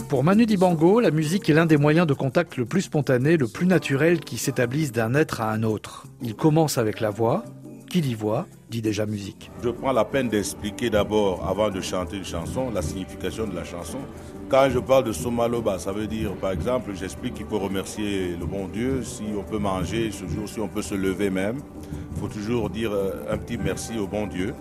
Pour 0.08 0.22
Manu 0.22 0.46
Dibango, 0.46 1.00
la 1.00 1.10
musique 1.10 1.50
est 1.50 1.54
l'un 1.54 1.66
des 1.66 1.76
moyens 1.76 2.06
de 2.06 2.14
contact 2.14 2.56
le 2.56 2.64
plus 2.64 2.82
spontané, 2.82 3.36
le 3.36 3.48
plus 3.48 3.66
naturel 3.66 4.20
qui 4.20 4.38
s'établisse 4.38 4.92
d'un 4.92 5.14
être 5.14 5.40
à 5.40 5.50
un 5.50 5.62
autre. 5.64 6.06
Il 6.22 6.36
commence 6.36 6.78
avec 6.78 7.00
la 7.00 7.10
voix, 7.10 7.44
qui 7.90 8.00
dit 8.00 8.14
voix 8.14 8.46
dit 8.70 8.82
déjà 8.82 9.06
musique. 9.06 9.50
Je 9.62 9.70
prends 9.70 9.92
la 9.92 10.04
peine 10.04 10.28
d'expliquer 10.28 10.90
d'abord, 10.90 11.46
avant 11.48 11.70
de 11.70 11.80
chanter 11.80 12.16
une 12.16 12.24
chanson, 12.24 12.70
la 12.70 12.82
signification 12.82 13.46
de 13.46 13.54
la 13.54 13.64
chanson. 13.64 13.98
Quand 14.48 14.68
je 14.70 14.78
parle 14.78 15.04
de 15.04 15.12
Somaloba, 15.12 15.78
ça 15.78 15.90
veut 15.90 16.06
dire, 16.06 16.32
par 16.34 16.52
exemple, 16.52 16.92
j'explique 16.94 17.34
qu'il 17.34 17.46
faut 17.46 17.58
remercier 17.58 18.36
le 18.38 18.46
bon 18.46 18.68
Dieu. 18.68 19.02
Si 19.02 19.24
on 19.36 19.42
peut 19.42 19.58
manger 19.58 20.10
ce 20.12 20.26
jour, 20.26 20.48
si 20.48 20.60
on 20.60 20.68
peut 20.68 20.82
se 20.82 20.94
lever 20.94 21.30
même, 21.30 21.58
il 22.14 22.20
faut 22.20 22.28
toujours 22.28 22.68
dire 22.68 22.92
euh, 22.92 23.24
un 23.30 23.38
petit 23.38 23.56
merci 23.56 23.98
au 23.98 24.06
bon 24.06 24.26
Dieu. 24.26 24.54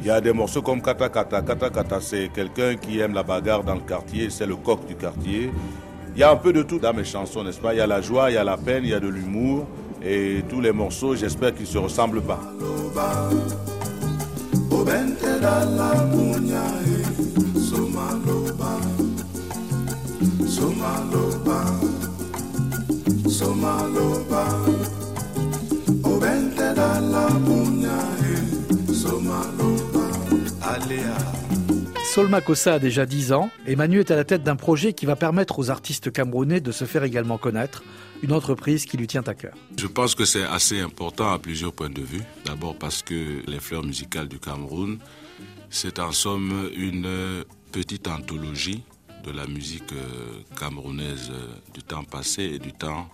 Il 0.00 0.06
y 0.06 0.10
a 0.10 0.20
des 0.20 0.32
morceaux 0.32 0.60
comme 0.60 0.82
Kata 0.82 1.08
Kata. 1.08 1.42
Kata 1.42 1.70
Kata, 1.70 2.00
c'est 2.00 2.28
quelqu'un 2.34 2.76
qui 2.76 2.98
aime 2.98 3.14
la 3.14 3.22
bagarre 3.22 3.62
dans 3.62 3.74
le 3.74 3.80
quartier, 3.80 4.28
c'est 4.28 4.46
le 4.46 4.56
coq 4.56 4.86
du 4.86 4.96
quartier. 4.96 5.50
Il 6.14 6.20
y 6.20 6.22
a 6.22 6.30
un 6.30 6.36
peu 6.36 6.52
de 6.52 6.62
tout 6.62 6.78
dans 6.78 6.92
mes 6.92 7.04
chansons, 7.04 7.44
n'est-ce 7.44 7.60
pas? 7.60 7.74
Il 7.74 7.78
y 7.78 7.80
a 7.80 7.86
la 7.86 8.00
joie, 8.00 8.30
il 8.30 8.34
y 8.34 8.38
a 8.38 8.44
la 8.44 8.56
peine, 8.56 8.84
il 8.84 8.90
y 8.90 8.94
a 8.94 9.00
de 9.00 9.08
l'humour. 9.08 9.66
Et 10.04 10.42
tous 10.48 10.60
les 10.60 10.72
morceaux, 10.72 11.14
j'espère 11.14 11.54
qu'ils 11.54 11.66
ne 11.66 11.70
se 11.70 11.78
ressemblent 11.78 12.22
pas. 12.22 12.40
Solma 32.14 32.40
Kossa 32.40 32.74
a 32.74 32.78
déjà 32.78 33.04
10 33.04 33.32
ans 33.32 33.50
et 33.66 33.76
Manu 33.76 34.00
est 34.00 34.10
à 34.10 34.16
la 34.16 34.24
tête 34.24 34.42
d'un 34.42 34.56
projet 34.56 34.94
qui 34.94 35.04
va 35.04 35.16
permettre 35.16 35.58
aux 35.58 35.68
artistes 35.70 36.10
camerounais 36.10 36.60
de 36.60 36.72
se 36.72 36.86
faire 36.86 37.04
également 37.04 37.36
connaître, 37.36 37.84
une 38.22 38.32
entreprise 38.32 38.86
qui 38.86 38.96
lui 38.96 39.06
tient 39.06 39.24
à 39.26 39.34
cœur. 39.34 39.52
Je 39.76 39.86
pense 39.86 40.14
que 40.14 40.24
c'est 40.24 40.44
assez 40.44 40.80
important 40.80 41.30
à 41.30 41.38
plusieurs 41.38 41.74
points 41.74 41.90
de 41.90 42.00
vue. 42.00 42.22
D'abord 42.46 42.74
parce 42.74 43.02
que 43.02 43.42
les 43.46 43.60
fleurs 43.60 43.84
musicales 43.84 44.28
du 44.28 44.38
Cameroun, 44.38 44.98
c'est 45.68 45.98
en 45.98 46.12
somme 46.12 46.70
une 46.74 47.44
petite 47.72 48.08
anthologie 48.08 48.82
de 49.26 49.32
la 49.32 49.46
musique 49.46 49.92
euh, 49.92 50.42
camerounaise 50.58 51.30
euh, 51.30 51.48
du 51.74 51.82
temps 51.82 52.04
passé 52.04 52.42
et 52.44 52.58
du 52.58 52.72
temps 52.72 53.08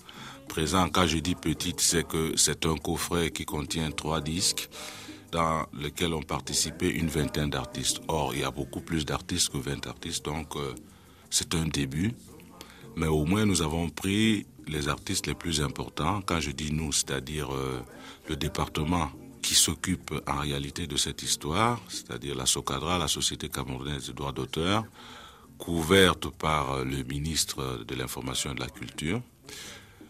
présent. 0.46 0.88
Quand 0.90 1.06
je 1.06 1.18
dis 1.18 1.34
petite, 1.34 1.80
c'est 1.80 2.06
que 2.06 2.34
c'est 2.36 2.66
un 2.66 2.76
coffret 2.76 3.30
qui 3.30 3.44
contient 3.46 3.90
trois 3.90 4.20
disques 4.20 4.68
dans 5.30 5.64
lequel 5.72 6.12
ont 6.12 6.22
participé 6.22 6.90
une 6.90 7.08
vingtaine 7.08 7.48
d'artistes. 7.48 8.02
Or, 8.08 8.34
il 8.34 8.40
y 8.40 8.44
a 8.44 8.50
beaucoup 8.50 8.82
plus 8.82 9.06
d'artistes 9.06 9.48
que 9.48 9.58
20 9.58 9.86
artistes, 9.86 10.24
donc 10.26 10.54
euh, 10.56 10.74
c'est 11.30 11.54
un 11.54 11.66
début. 11.66 12.12
Mais 12.94 13.06
au 13.06 13.24
moins, 13.24 13.46
nous 13.46 13.62
avons 13.62 13.88
pris 13.88 14.46
les 14.68 14.88
artistes 14.88 15.26
les 15.26 15.34
plus 15.34 15.62
importants. 15.62 16.20
Quand 16.20 16.40
je 16.40 16.50
dis 16.50 16.72
nous, 16.72 16.92
c'est-à-dire 16.92 17.48
le 18.28 18.36
département 18.36 19.10
qui 19.40 19.54
s'occupe 19.54 20.12
en 20.28 20.40
réalité 20.40 20.86
de 20.86 20.96
cette 20.96 21.22
histoire, 21.22 21.80
c'est-à-dire 21.88 22.34
la 22.34 22.44
SOCADRA, 22.44 22.98
la 22.98 23.08
Société 23.08 23.48
camerounaise 23.48 24.06
des 24.08 24.12
droits 24.12 24.32
d'auteur, 24.32 24.84
couverte 25.62 26.28
par 26.28 26.84
le 26.84 27.04
ministre 27.04 27.84
de 27.86 27.94
l'Information 27.94 28.50
et 28.50 28.54
de 28.54 28.60
la 28.60 28.68
Culture. 28.68 29.22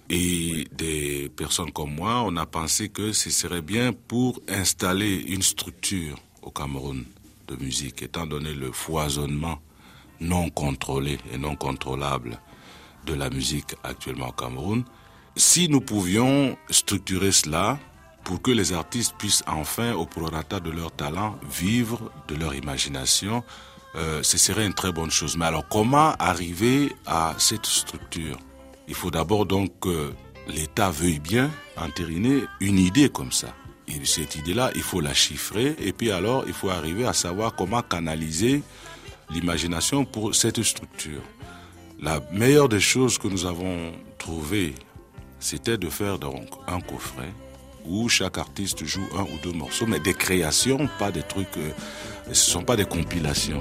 Et 0.08 0.66
des 0.72 1.28
personnes 1.28 1.70
comme 1.72 1.94
moi, 1.94 2.22
on 2.24 2.38
a 2.38 2.46
pensé 2.46 2.88
que 2.88 3.12
ce 3.12 3.28
serait 3.28 3.60
bien 3.60 3.92
pour 3.92 4.40
installer 4.48 5.14
une 5.14 5.42
structure 5.42 6.16
au 6.40 6.50
Cameroun 6.50 7.04
de 7.48 7.56
musique, 7.56 8.00
étant 8.00 8.26
donné 8.26 8.54
le 8.54 8.72
foisonnement 8.72 9.58
non 10.20 10.48
contrôlé 10.48 11.18
et 11.34 11.36
non 11.36 11.54
contrôlable 11.54 12.40
de 13.04 13.12
la 13.12 13.28
musique 13.28 13.74
actuellement 13.84 14.30
au 14.30 14.32
Cameroun. 14.32 14.84
Si 15.36 15.68
nous 15.68 15.82
pouvions 15.82 16.56
structurer 16.70 17.30
cela 17.30 17.78
pour 18.24 18.40
que 18.40 18.52
les 18.52 18.72
artistes 18.72 19.16
puissent 19.18 19.44
enfin, 19.46 19.92
au 19.92 20.06
prorata 20.06 20.60
de 20.60 20.70
leur 20.70 20.92
talent, 20.92 21.38
vivre 21.46 22.10
de 22.28 22.36
leur 22.36 22.54
imagination, 22.54 23.44
euh, 23.94 24.22
ce 24.22 24.38
serait 24.38 24.66
une 24.66 24.74
très 24.74 24.92
bonne 24.92 25.10
chose. 25.10 25.36
Mais 25.36 25.46
alors 25.46 25.66
comment 25.68 26.12
arriver 26.18 26.92
à 27.06 27.34
cette 27.38 27.66
structure? 27.66 28.38
Il 28.88 28.94
faut 28.94 29.10
d'abord 29.10 29.46
donc 29.46 29.78
que 29.80 30.12
l'État 30.48 30.90
veuille 30.90 31.20
bien 31.20 31.50
entériner 31.76 32.44
une 32.60 32.78
idée 32.78 33.08
comme 33.08 33.32
ça. 33.32 33.48
Et 33.88 34.04
cette 34.04 34.36
idée-là, 34.36 34.70
il 34.74 34.82
faut 34.82 35.00
la 35.00 35.12
chiffrer 35.14 35.76
et 35.78 35.92
puis 35.92 36.10
alors 36.10 36.44
il 36.46 36.52
faut 36.52 36.70
arriver 36.70 37.06
à 37.06 37.12
savoir 37.12 37.54
comment 37.54 37.82
canaliser 37.82 38.62
l'imagination 39.30 40.04
pour 40.04 40.34
cette 40.34 40.62
structure. 40.62 41.22
La 42.00 42.20
meilleure 42.32 42.68
des 42.68 42.80
choses 42.80 43.18
que 43.18 43.28
nous 43.28 43.46
avons 43.46 43.92
trouvées, 44.18 44.74
c'était 45.38 45.78
de 45.78 45.88
faire 45.88 46.18
donc 46.18 46.46
un 46.66 46.80
coffret 46.80 47.32
où 47.86 48.08
chaque 48.08 48.38
artiste 48.38 48.84
joue 48.84 49.06
un 49.16 49.22
ou 49.22 49.38
deux 49.42 49.52
morceaux, 49.52 49.86
mais 49.86 50.00
des 50.00 50.14
créations, 50.14 50.88
pas 50.98 51.10
des 51.10 51.22
trucs, 51.22 51.56
euh, 51.56 51.70
ce 52.26 52.30
ne 52.30 52.34
sont 52.34 52.62
pas 52.62 52.76
des 52.76 52.84
compilations. 52.84 53.58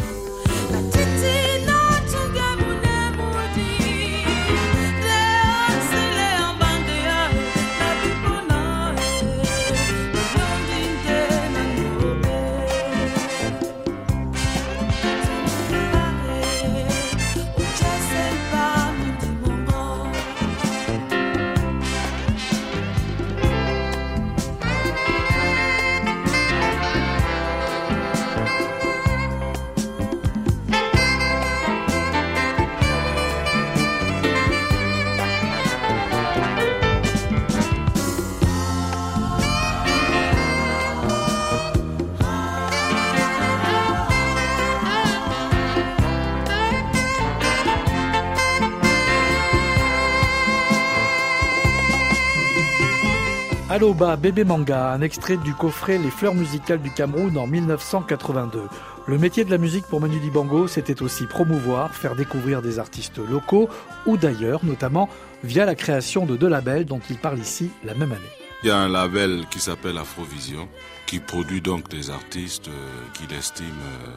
Aloba 53.71 54.17
Bébé 54.17 54.43
Manga, 54.43 54.91
un 54.91 54.99
extrait 54.99 55.37
du 55.37 55.53
coffret 55.53 55.97
Les 55.97 56.11
fleurs 56.11 56.35
musicales 56.35 56.81
du 56.81 56.91
Cameroun 56.91 57.37
en 57.37 57.47
1982. 57.47 58.63
Le 59.07 59.17
métier 59.17 59.45
de 59.45 59.49
la 59.49 59.57
musique 59.57 59.85
pour 59.85 60.01
Manu 60.01 60.19
Dibango, 60.19 60.67
c'était 60.67 61.01
aussi 61.01 61.25
promouvoir, 61.25 61.95
faire 61.95 62.17
découvrir 62.17 62.61
des 62.61 62.79
artistes 62.79 63.19
locaux 63.19 63.69
ou 64.05 64.17
d'ailleurs, 64.17 64.65
notamment 64.65 65.07
via 65.45 65.63
la 65.63 65.75
création 65.75 66.25
de 66.25 66.35
deux 66.35 66.49
labels 66.49 66.83
dont 66.83 66.99
il 67.09 67.15
parle 67.15 67.39
ici 67.39 67.69
la 67.85 67.93
même 67.93 68.11
année. 68.11 68.21
Il 68.61 68.67
y 68.67 68.71
a 68.71 68.77
un 68.77 68.89
label 68.89 69.45
qui 69.49 69.61
s'appelle 69.61 69.97
Afrovision, 69.97 70.67
qui 71.05 71.19
produit 71.19 71.61
donc 71.61 71.87
des 71.87 72.09
artistes 72.09 72.67
euh, 72.67 72.71
qu'il 73.13 73.33
estime 73.33 73.67
euh, 73.67 74.11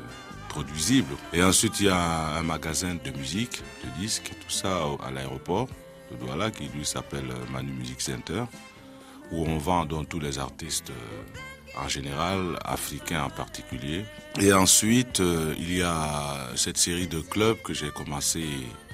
produisibles. 0.48 1.14
Et 1.32 1.44
ensuite, 1.44 1.78
il 1.78 1.86
y 1.86 1.90
a 1.90 2.36
un 2.36 2.42
magasin 2.42 2.96
de 2.96 3.16
musique, 3.16 3.62
de 3.84 4.02
disques, 4.02 4.32
tout 4.40 4.52
ça 4.52 4.80
à 5.06 5.12
l'aéroport 5.12 5.68
de 6.10 6.16
Douala, 6.16 6.50
qui 6.50 6.68
lui 6.74 6.84
s'appelle 6.84 7.30
euh, 7.30 7.52
Manu 7.52 7.70
Music 7.70 8.00
Center 8.00 8.42
où 9.32 9.44
on 9.46 9.58
vend 9.58 9.84
donc 9.84 10.08
tous 10.08 10.20
les 10.20 10.38
artistes 10.38 10.90
euh, 10.90 11.80
en 11.82 11.88
général, 11.88 12.58
africains 12.64 13.24
en 13.24 13.30
particulier. 13.30 14.04
Et 14.40 14.52
ensuite, 14.52 15.20
euh, 15.20 15.54
il 15.58 15.76
y 15.76 15.82
a 15.82 16.48
cette 16.56 16.76
série 16.76 17.08
de 17.08 17.20
clubs 17.20 17.60
que 17.62 17.74
j'ai 17.74 17.90
commencé 17.90 18.44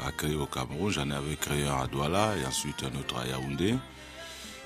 à 0.06 0.12
créer 0.12 0.34
au 0.34 0.46
Cameroun. 0.46 0.90
J'en 0.90 1.10
avais 1.10 1.36
créé 1.36 1.66
un 1.66 1.82
à 1.82 1.86
Douala 1.86 2.34
et 2.36 2.46
ensuite 2.46 2.82
un 2.82 2.98
autre 2.98 3.18
à 3.18 3.26
Yaoundé. 3.26 3.74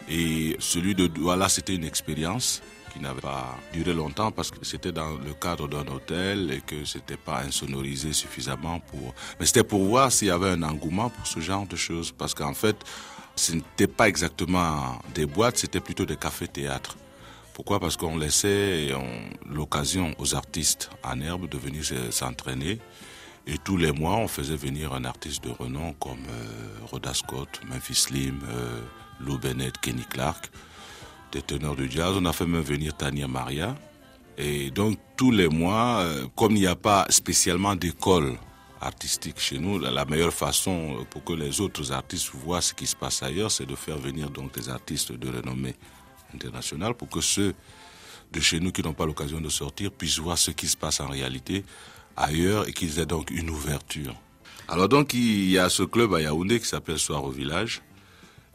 Et 0.08 0.56
celui 0.58 0.94
de 0.94 1.06
Douala, 1.06 1.48
c'était 1.48 1.74
une 1.74 1.84
expérience 1.84 2.62
qui 2.92 3.00
n'avait 3.00 3.20
pas 3.20 3.58
duré 3.72 3.92
longtemps 3.92 4.30
parce 4.30 4.50
que 4.50 4.64
c'était 4.64 4.92
dans 4.92 5.16
le 5.16 5.34
cadre 5.34 5.66
d'un 5.66 5.86
hôtel 5.92 6.52
et 6.52 6.60
que 6.60 6.84
c'était 6.84 7.16
pas 7.16 7.40
insonorisé 7.40 8.12
suffisamment 8.12 8.80
pour. 8.80 9.14
Mais 9.40 9.46
c'était 9.46 9.64
pour 9.64 9.84
voir 9.84 10.12
s'il 10.12 10.28
y 10.28 10.30
avait 10.30 10.50
un 10.50 10.62
engouement 10.62 11.10
pour 11.10 11.26
ce 11.26 11.40
genre 11.40 11.66
de 11.66 11.76
choses 11.76 12.12
parce 12.12 12.34
qu'en 12.34 12.54
fait, 12.54 12.76
ce 13.36 13.52
n'était 13.52 13.86
pas 13.86 14.08
exactement 14.08 15.00
des 15.14 15.26
boîtes, 15.26 15.58
c'était 15.58 15.80
plutôt 15.80 16.06
des 16.06 16.16
cafés-théâtres. 16.16 16.96
Pourquoi? 17.52 17.78
Parce 17.78 17.96
qu'on 17.96 18.16
laissait 18.16 18.92
l'occasion 19.48 20.14
aux 20.18 20.34
artistes 20.34 20.90
en 21.04 21.20
herbe 21.20 21.48
de 21.48 21.56
venir 21.56 21.84
s'entraîner. 22.10 22.80
Et 23.46 23.58
tous 23.58 23.76
les 23.76 23.92
mois, 23.92 24.16
on 24.16 24.26
faisait 24.26 24.56
venir 24.56 24.94
un 24.94 25.04
artiste 25.04 25.44
de 25.44 25.50
renom 25.50 25.92
comme 25.94 26.24
euh, 26.30 26.86
Rhoda 26.90 27.12
Scott, 27.12 27.60
Memphis 27.68 27.94
Slim, 27.94 28.40
euh, 28.48 28.80
Lou 29.20 29.38
Bennett, 29.38 29.76
Kenny 29.78 30.04
Clark, 30.08 30.50
des 31.30 31.42
teneurs 31.42 31.76
de 31.76 31.84
jazz. 31.86 32.16
On 32.18 32.24
a 32.24 32.32
fait 32.32 32.46
même 32.46 32.62
venir 32.62 32.96
Tania 32.96 33.28
Maria. 33.28 33.76
Et 34.38 34.70
donc 34.70 34.98
tous 35.16 35.30
les 35.30 35.48
mois, 35.48 36.00
euh, 36.00 36.26
comme 36.34 36.52
il 36.52 36.60
n'y 36.60 36.66
a 36.66 36.74
pas 36.74 37.06
spécialement 37.10 37.76
d'école 37.76 38.36
artistique 38.84 39.38
chez 39.40 39.58
nous, 39.58 39.78
la 39.78 40.04
meilleure 40.04 40.32
façon 40.32 41.06
pour 41.10 41.24
que 41.24 41.32
les 41.32 41.60
autres 41.60 41.92
artistes 41.92 42.30
voient 42.34 42.60
ce 42.60 42.74
qui 42.74 42.86
se 42.86 42.96
passe 42.96 43.22
ailleurs, 43.22 43.50
c'est 43.50 43.66
de 43.66 43.74
faire 43.74 43.98
venir 43.98 44.30
donc 44.30 44.54
des 44.54 44.68
artistes 44.68 45.12
de 45.12 45.28
renommée 45.28 45.74
internationale 46.34 46.94
pour 46.94 47.08
que 47.08 47.20
ceux 47.20 47.54
de 48.32 48.40
chez 48.40 48.60
nous 48.60 48.72
qui 48.72 48.82
n'ont 48.82 48.92
pas 48.94 49.06
l'occasion 49.06 49.40
de 49.40 49.48
sortir 49.48 49.90
puissent 49.90 50.18
voir 50.18 50.36
ce 50.36 50.50
qui 50.50 50.66
se 50.68 50.76
passe 50.76 51.00
en 51.00 51.06
réalité 51.06 51.64
ailleurs 52.16 52.68
et 52.68 52.72
qu'ils 52.72 52.98
aient 52.98 53.06
donc 53.06 53.30
une 53.30 53.50
ouverture. 53.50 54.14
Alors 54.68 54.88
donc 54.88 55.14
il 55.14 55.50
y 55.50 55.58
a 55.58 55.68
ce 55.68 55.82
club 55.82 56.14
à 56.14 56.20
Yaoundé 56.20 56.58
qui 56.60 56.66
s'appelle 56.66 56.98
Soir 56.98 57.24
au 57.24 57.30
village 57.30 57.82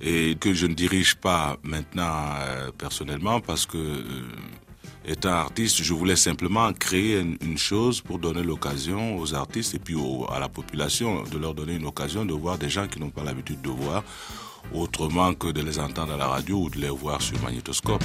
et 0.02 0.36
que 0.40 0.54
je 0.54 0.66
ne 0.66 0.74
dirige 0.74 1.16
pas 1.16 1.58
maintenant 1.64 2.34
euh, 2.40 2.72
personnellement 2.78 3.42
parce 3.42 3.66
que 3.66 3.78
euh, 3.78 4.24
étant 5.10 5.32
artiste, 5.32 5.82
je 5.82 5.94
voulais 5.94 6.16
simplement 6.16 6.72
créer 6.72 7.20
une, 7.20 7.58
chose 7.58 8.00
pour 8.00 8.20
donner 8.20 8.44
l'occasion 8.44 9.18
aux 9.18 9.34
artistes 9.34 9.74
et 9.74 9.80
puis 9.80 9.96
à 10.32 10.40
la 10.40 10.48
population 10.48 11.24
de 11.24 11.38
leur 11.38 11.56
donner 11.56 11.76
une 11.76 11.88
occasion 11.88 12.26
de 12.26 12.34
voir 12.34 12.58
des 12.58 12.70
gens 12.70 12.88
qui 12.88 13.00
n'ont 13.00 13.10
pas 13.10 13.24
l'habitude 13.24 13.62
de 13.62 13.70
voir 13.70 14.04
autrement 14.74 15.34
que 15.34 15.48
de 15.48 15.62
les 15.62 15.80
entendre 15.80 16.14
à 16.14 16.18
la 16.18 16.28
radio 16.28 16.58
ou 16.64 16.70
de 16.70 16.78
les 16.78 16.90
voir 16.90 17.22
sur 17.22 17.42
magnétoscope. 17.42 18.04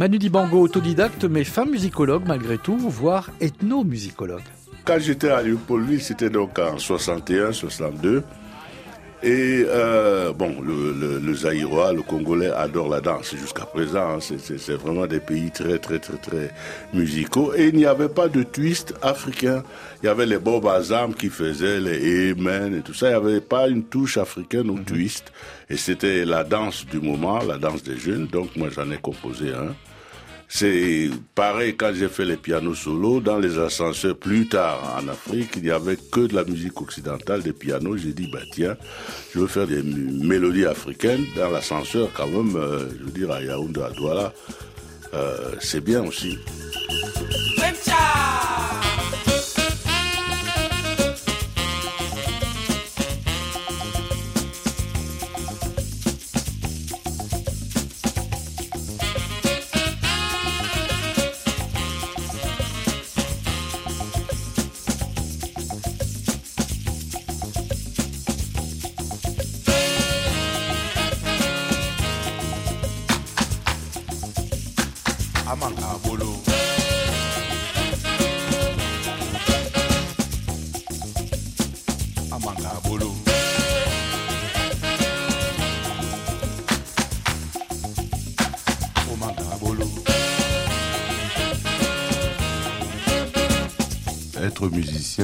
Manu 0.00 0.16
Dibango, 0.16 0.62
autodidacte, 0.62 1.24
mais 1.24 1.44
femme 1.44 1.72
musicologue 1.72 2.22
malgré 2.26 2.56
tout, 2.56 2.78
voire 2.78 3.28
ethnomusicologue. 3.38 4.40
Quand 4.86 4.98
j'étais 4.98 5.28
à 5.28 5.42
Léopoldville, 5.42 6.00
c'était 6.00 6.30
donc 6.30 6.58
en 6.58 6.78
61, 6.78 7.52
62. 7.52 8.24
Et 9.22 9.66
euh, 9.68 10.32
bon, 10.32 10.56
le, 10.62 10.94
le, 10.94 11.18
le 11.18 11.34
Zaïrois, 11.34 11.92
le 11.92 12.00
Congolais 12.00 12.50
adore 12.50 12.88
la 12.88 13.02
danse 13.02 13.34
jusqu'à 13.36 13.66
présent. 13.66 14.16
Hein. 14.16 14.18
c'est 14.20 14.72
vraiment 14.72 15.06
des 15.06 15.20
pays 15.20 15.50
très, 15.50 15.78
très, 15.78 15.98
très, 15.98 16.16
très 16.16 16.50
musicaux. 16.94 17.52
Et 17.54 17.68
il 17.68 17.74
n'y 17.74 17.84
avait 17.84 18.08
pas 18.08 18.28
de 18.28 18.42
twist 18.42 18.94
africain. 19.02 19.62
Il 20.02 20.06
y 20.06 20.08
avait 20.08 20.24
les 20.24 20.38
Bob 20.38 20.66
Azam 20.66 21.12
qui 21.12 21.28
faisaient 21.28 21.78
les 21.78 22.30
Amen 22.30 22.74
et 22.74 22.80
tout 22.80 22.94
ça. 22.94 23.08
Il 23.08 23.10
n'y 23.10 23.16
avait 23.16 23.40
pas 23.42 23.68
une 23.68 23.84
touche 23.84 24.16
africaine 24.16 24.70
au 24.70 24.76
mhm. 24.76 24.84
twist. 24.84 25.30
Et 25.68 25.76
c'était 25.76 26.24
la 26.24 26.42
danse 26.42 26.86
du 26.86 27.00
moment, 27.00 27.40
la 27.46 27.58
danse 27.58 27.82
des 27.82 27.98
jeunes. 27.98 28.28
Donc 28.28 28.56
moi, 28.56 28.70
j'en 28.74 28.90
ai 28.90 28.96
composé 28.96 29.50
un. 29.50 29.74
C'est 30.52 31.08
pareil 31.36 31.76
quand 31.76 31.92
j'ai 31.94 32.08
fait 32.08 32.24
les 32.24 32.36
pianos 32.36 32.74
solo 32.74 33.20
dans 33.20 33.38
les 33.38 33.56
ascenseurs 33.56 34.16
plus 34.16 34.48
tard 34.48 34.98
en 35.00 35.06
Afrique, 35.06 35.52
il 35.56 35.62
n'y 35.62 35.70
avait 35.70 35.96
que 35.96 36.26
de 36.26 36.34
la 36.34 36.42
musique 36.42 36.80
occidentale, 36.82 37.42
des 37.42 37.52
pianos. 37.52 37.96
J'ai 37.96 38.12
dit 38.12 38.28
bah 38.32 38.40
tiens, 38.52 38.76
je 39.32 39.38
veux 39.38 39.46
faire 39.46 39.68
des 39.68 39.80
mélodies 39.80 40.66
africaines 40.66 41.24
dans 41.36 41.50
l'ascenseur 41.50 42.08
quand 42.12 42.26
même. 42.26 42.56
Euh, 42.56 42.88
je 42.98 43.04
veux 43.04 43.12
dire 43.12 43.30
à 43.30 43.40
Yaoundé, 43.40 43.80
à 43.80 43.90
Douala, 43.90 44.32
euh, 45.14 45.52
c'est 45.60 45.84
bien 45.84 46.04
aussi. 46.04 46.36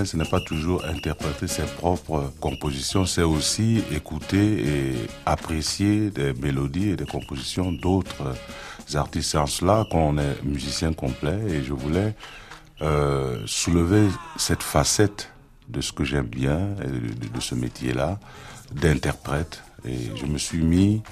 Ce 0.05 0.17
n'est 0.17 0.29
pas 0.29 0.41
toujours 0.41 0.85
interpréter 0.85 1.47
ses 1.47 1.63
propres 1.63 2.33
compositions, 2.41 3.07
c'est 3.07 3.23
aussi 3.23 3.83
écouter 3.93 4.69
et 4.69 4.95
apprécier 5.25 6.11
des 6.11 6.33
mélodies 6.35 6.91
et 6.91 6.97
des 6.97 7.07
compositions 7.07 7.73
d'autres 7.73 8.35
artistes. 8.95 9.31
C'est 9.31 9.39
en 9.39 9.47
cela 9.47 9.87
qu'on 9.91 10.19
est 10.19 10.43
musicien 10.45 10.93
complet 10.93 11.39
et 11.49 11.63
je 11.63 11.73
voulais 11.73 12.15
euh, 12.83 13.39
soulever 13.47 14.09
cette 14.37 14.63
facette 14.63 15.31
de 15.69 15.81
ce 15.81 15.93
que 15.93 16.05
j'aime 16.05 16.27
bien, 16.27 16.59
de, 16.59 17.29
de 17.29 17.41
ce 17.41 17.55
métier-là, 17.55 18.19
d'interprète. 18.73 19.63
Et 19.87 20.11
je 20.17 20.27
me 20.27 20.39
suis 20.39 20.63
mis 20.63 21.03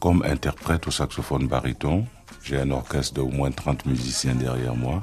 comme 0.00 0.22
interprète 0.24 0.86
au 0.86 0.90
saxophone 0.90 1.48
baryton. 1.48 2.06
J'ai 2.42 2.60
un 2.60 2.70
orchestre 2.70 3.14
de 3.14 3.20
au 3.20 3.28
moins 3.28 3.50
30 3.50 3.86
musiciens 3.86 4.34
derrière 4.34 4.74
moi. 4.74 5.02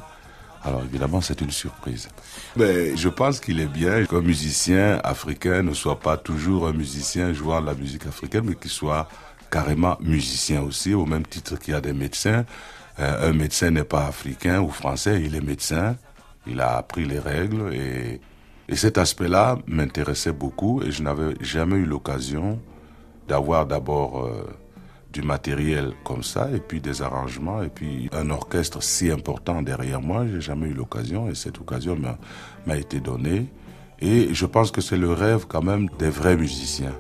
Alors 0.66 0.84
évidemment, 0.84 1.20
c'est 1.20 1.42
une 1.42 1.52
surprise. 1.52 2.08
Mais 2.56 2.96
je 2.96 3.10
pense 3.10 3.40
qu'il 3.40 3.60
est 3.60 3.68
bien 3.68 4.06
qu'un 4.06 4.22
musicien 4.22 5.00
africain 5.04 5.62
ne 5.62 5.74
soit 5.74 6.00
pas 6.00 6.16
toujours 6.18 6.68
un 6.68 6.74
musicien 6.74 7.34
jouant 7.34 7.62
de 7.62 7.66
la 7.66 7.74
musique 7.74 8.06
africaine, 8.06 8.46
mais 8.48 8.56
qu'il 8.56 8.72
soit 8.72 9.08
carrément 9.52 9.98
musicien 10.00 10.62
aussi, 10.62 10.94
au 10.94 11.06
même 11.06 11.26
titre 11.26 11.58
qu'il 11.58 11.74
y 11.74 11.78
a 11.78 11.82
des 11.82 11.94
médecins. 11.94 12.46
Euh, 13.00 13.30
un 13.30 13.34
médecin 13.34 13.72
n'est 13.72 13.84
pas 13.84 14.08
africain 14.08 14.62
ou 14.62 14.70
français, 14.70 15.22
il 15.24 15.36
est 15.36 15.42
médecin. 15.42 15.98
Il 16.48 16.60
a 16.60 16.78
appris 16.78 17.06
les 17.06 17.20
règles 17.20 17.74
et, 17.74 18.20
et 18.68 18.76
cet 18.76 18.98
aspect-là 18.98 19.58
m'intéressait 19.68 20.34
beaucoup 20.34 20.82
et 20.82 20.92
je 20.92 21.04
n'avais 21.04 21.36
jamais 21.42 21.76
eu 21.76 21.86
l'occasion 21.86 22.60
d'avoir 23.28 23.66
d'abord 23.66 24.26
euh, 24.26 24.46
du 25.14 25.22
matériel 25.22 25.94
comme 26.04 26.24
ça, 26.24 26.50
et 26.54 26.60
puis 26.60 26.82
des 26.82 27.02
arrangements, 27.04 27.62
et 27.62 27.70
puis 27.70 28.10
un 28.12 28.32
orchestre 28.32 28.82
si 28.82 29.12
important 29.12 29.62
derrière 29.62 30.02
moi. 30.02 30.26
J'ai 30.28 30.42
jamais 30.42 30.68
eu 30.68 30.74
l'occasion, 30.74 31.30
et 31.30 31.36
cette 31.36 31.60
occasion 31.60 31.96
m'a 32.66 32.78
été 32.78 33.00
donnée. 33.00 33.48
Et 34.00 34.34
je 34.34 34.46
pense 34.46 34.72
que 34.72 34.82
c'est 34.82 34.98
le 34.98 35.14
rêve 35.14 35.46
quand 35.48 35.62
même 35.62 35.88
des 36.00 36.10
vrais 36.10 36.36
musiciens. 36.36 36.96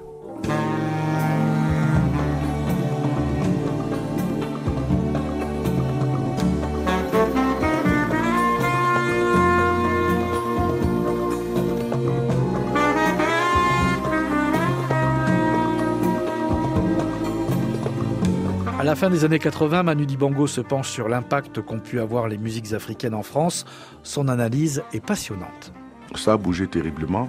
La 18.93 18.97
fin 18.97 19.09
des 19.09 19.25
années 19.25 19.39
80, 19.39 19.81
Manu 19.81 20.05
Dibango 20.05 20.45
se 20.45 20.61
penche 20.61 20.91
sur 20.91 21.09
l'impact 21.09 21.63
qu'ont 21.63 21.79
pu 21.79 21.99
avoir 21.99 22.27
les 22.27 22.37
musiques 22.37 22.73
africaines 22.73 23.15
en 23.15 23.23
France. 23.23 23.65
Son 24.03 24.27
analyse 24.27 24.83
est 24.93 25.03
passionnante. 25.03 25.73
Ça 26.13 26.33
a 26.33 26.37
bougé 26.37 26.67
terriblement, 26.67 27.27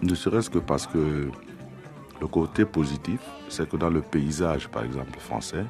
ne 0.00 0.14
serait-ce 0.14 0.48
que 0.48 0.58
parce 0.58 0.86
que 0.86 1.28
le 2.22 2.26
côté 2.26 2.64
positif, 2.64 3.20
c'est 3.50 3.68
que 3.68 3.76
dans 3.76 3.90
le 3.90 4.00
paysage, 4.00 4.68
par 4.68 4.82
exemple, 4.82 5.18
français, 5.18 5.66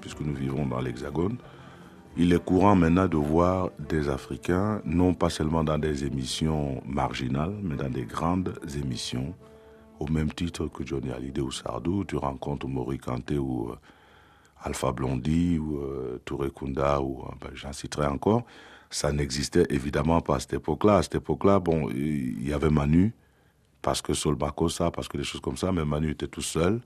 puisque 0.00 0.20
nous 0.20 0.32
vivons 0.34 0.64
dans 0.64 0.80
l'Hexagone, 0.80 1.36
il 2.16 2.32
est 2.32 2.42
courant 2.42 2.74
maintenant 2.74 3.06
de 3.06 3.18
voir 3.18 3.68
des 3.78 4.08
Africains, 4.08 4.80
non 4.86 5.12
pas 5.12 5.28
seulement 5.28 5.62
dans 5.62 5.76
des 5.76 6.06
émissions 6.06 6.80
marginales, 6.86 7.52
mais 7.62 7.76
dans 7.76 7.90
des 7.90 8.06
grandes 8.06 8.54
émissions, 8.82 9.34
au 10.00 10.06
même 10.06 10.32
titre 10.32 10.68
que 10.68 10.86
Johnny 10.86 11.10
Hallyday 11.10 11.42
ou 11.42 11.52
Sardou, 11.52 12.02
tu 12.06 12.16
rencontres 12.16 12.66
Maurice 12.66 13.02
Kanté 13.02 13.36
ou 13.36 13.68
euh, 13.68 13.76
Alpha 14.64 14.92
Blondie 14.92 15.58
ou 15.58 15.78
euh, 15.78 16.18
Kunda, 16.54 17.00
ou 17.00 17.22
euh, 17.22 17.34
ben, 17.40 17.50
j'en 17.54 17.72
citerai 17.72 18.06
encore, 18.06 18.44
ça 18.90 19.12
n'existait 19.12 19.66
évidemment 19.70 20.20
pas 20.20 20.36
à 20.36 20.40
cette 20.40 20.54
époque-là. 20.54 20.96
À 20.96 21.02
cette 21.02 21.16
époque-là, 21.16 21.60
bon, 21.60 21.90
il 21.90 22.48
y 22.48 22.52
avait 22.52 22.70
Manu, 22.70 23.12
parce 23.82 24.00
que 24.00 24.14
Sol 24.14 24.36
ça, 24.70 24.90
parce 24.90 25.08
que 25.08 25.18
des 25.18 25.24
choses 25.24 25.42
comme 25.42 25.58
ça, 25.58 25.70
mais 25.70 25.84
Manu 25.84 26.10
était 26.10 26.28
tout 26.28 26.42
seul. 26.42 26.80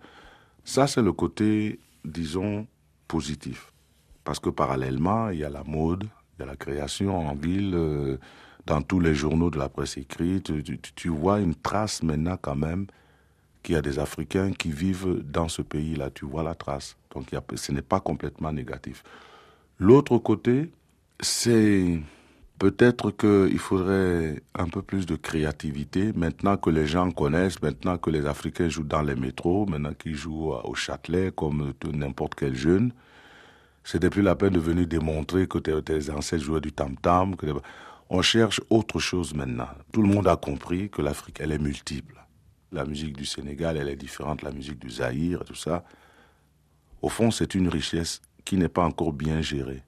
Ça, 0.64 0.86
c'est 0.86 1.02
le 1.02 1.12
côté, 1.12 1.78
disons, 2.04 2.66
positif. 3.06 3.72
Parce 4.24 4.40
que 4.40 4.50
parallèlement, 4.50 5.30
il 5.30 5.38
y 5.38 5.44
a 5.44 5.48
la 5.48 5.64
mode, 5.64 6.04
il 6.36 6.40
y 6.40 6.42
a 6.42 6.46
la 6.46 6.56
création 6.56 7.16
en 7.16 7.34
ville, 7.34 7.72
euh, 7.74 8.18
dans 8.66 8.82
tous 8.82 9.00
les 9.00 9.14
journaux 9.14 9.50
de 9.50 9.58
la 9.58 9.68
presse 9.68 9.96
écrite. 9.96 10.52
tu 10.94 11.08
vois 11.08 11.40
une 11.40 11.54
trace 11.54 12.02
maintenant 12.02 12.36
quand 12.36 12.56
même 12.56 12.86
qu'il 13.62 13.76
y 13.76 13.78
a 13.78 13.82
des 13.82 13.98
Africains 13.98 14.52
qui 14.52 14.70
vivent 14.70 15.22
dans 15.24 15.48
ce 15.48 15.62
pays-là. 15.62 16.10
Tu 16.10 16.26
vois 16.26 16.42
la 16.42 16.54
trace. 16.54 16.97
Donc 17.14 17.34
ce 17.54 17.72
n'est 17.72 17.82
pas 17.82 18.00
complètement 18.00 18.52
négatif. 18.52 19.02
L'autre 19.78 20.18
côté, 20.18 20.70
c'est 21.20 22.00
peut-être 22.58 23.12
qu'il 23.12 23.58
faudrait 23.58 24.42
un 24.54 24.68
peu 24.68 24.82
plus 24.82 25.06
de 25.06 25.16
créativité. 25.16 26.12
Maintenant 26.14 26.56
que 26.56 26.70
les 26.70 26.86
gens 26.86 27.10
connaissent, 27.10 27.62
maintenant 27.62 27.98
que 27.98 28.10
les 28.10 28.26
Africains 28.26 28.68
jouent 28.68 28.82
dans 28.82 29.02
les 29.02 29.14
métros, 29.14 29.66
maintenant 29.66 29.94
qu'ils 29.94 30.16
jouent 30.16 30.52
au 30.52 30.74
Châtelet 30.74 31.32
comme 31.34 31.72
n'importe 31.92 32.34
quel 32.34 32.54
jeune, 32.54 32.92
c'était 33.84 34.10
plus 34.10 34.22
la 34.22 34.34
peine 34.34 34.52
de 34.52 34.58
venir 34.58 34.86
démontrer 34.86 35.46
que 35.46 35.58
tes 35.58 36.10
ancêtres 36.10 36.44
jouaient 36.44 36.60
du 36.60 36.72
tam-tam. 36.72 37.36
On 38.10 38.22
cherche 38.22 38.60
autre 38.68 38.98
chose 38.98 39.34
maintenant. 39.34 39.68
Tout 39.92 40.02
le 40.02 40.08
monde 40.08 40.26
a 40.28 40.36
compris 40.36 40.90
que 40.90 41.02
l'Afrique, 41.02 41.38
elle 41.40 41.52
est 41.52 41.58
multiple. 41.58 42.14
La 42.72 42.84
musique 42.84 43.16
du 43.16 43.24
Sénégal, 43.24 43.76
elle 43.76 43.88
est 43.88 43.96
différente 43.96 44.40
de 44.40 44.44
la 44.44 44.50
musique 44.50 44.78
du 44.78 44.90
Zaïre, 44.90 45.44
tout 45.44 45.54
ça. 45.54 45.84
Au 47.02 47.08
fond, 47.08 47.30
c'est 47.30 47.54
une 47.54 47.68
richesse 47.68 48.20
qui 48.44 48.56
n'est 48.56 48.68
pas 48.68 48.84
encore 48.84 49.12
bien 49.12 49.40
gérée. 49.40 49.82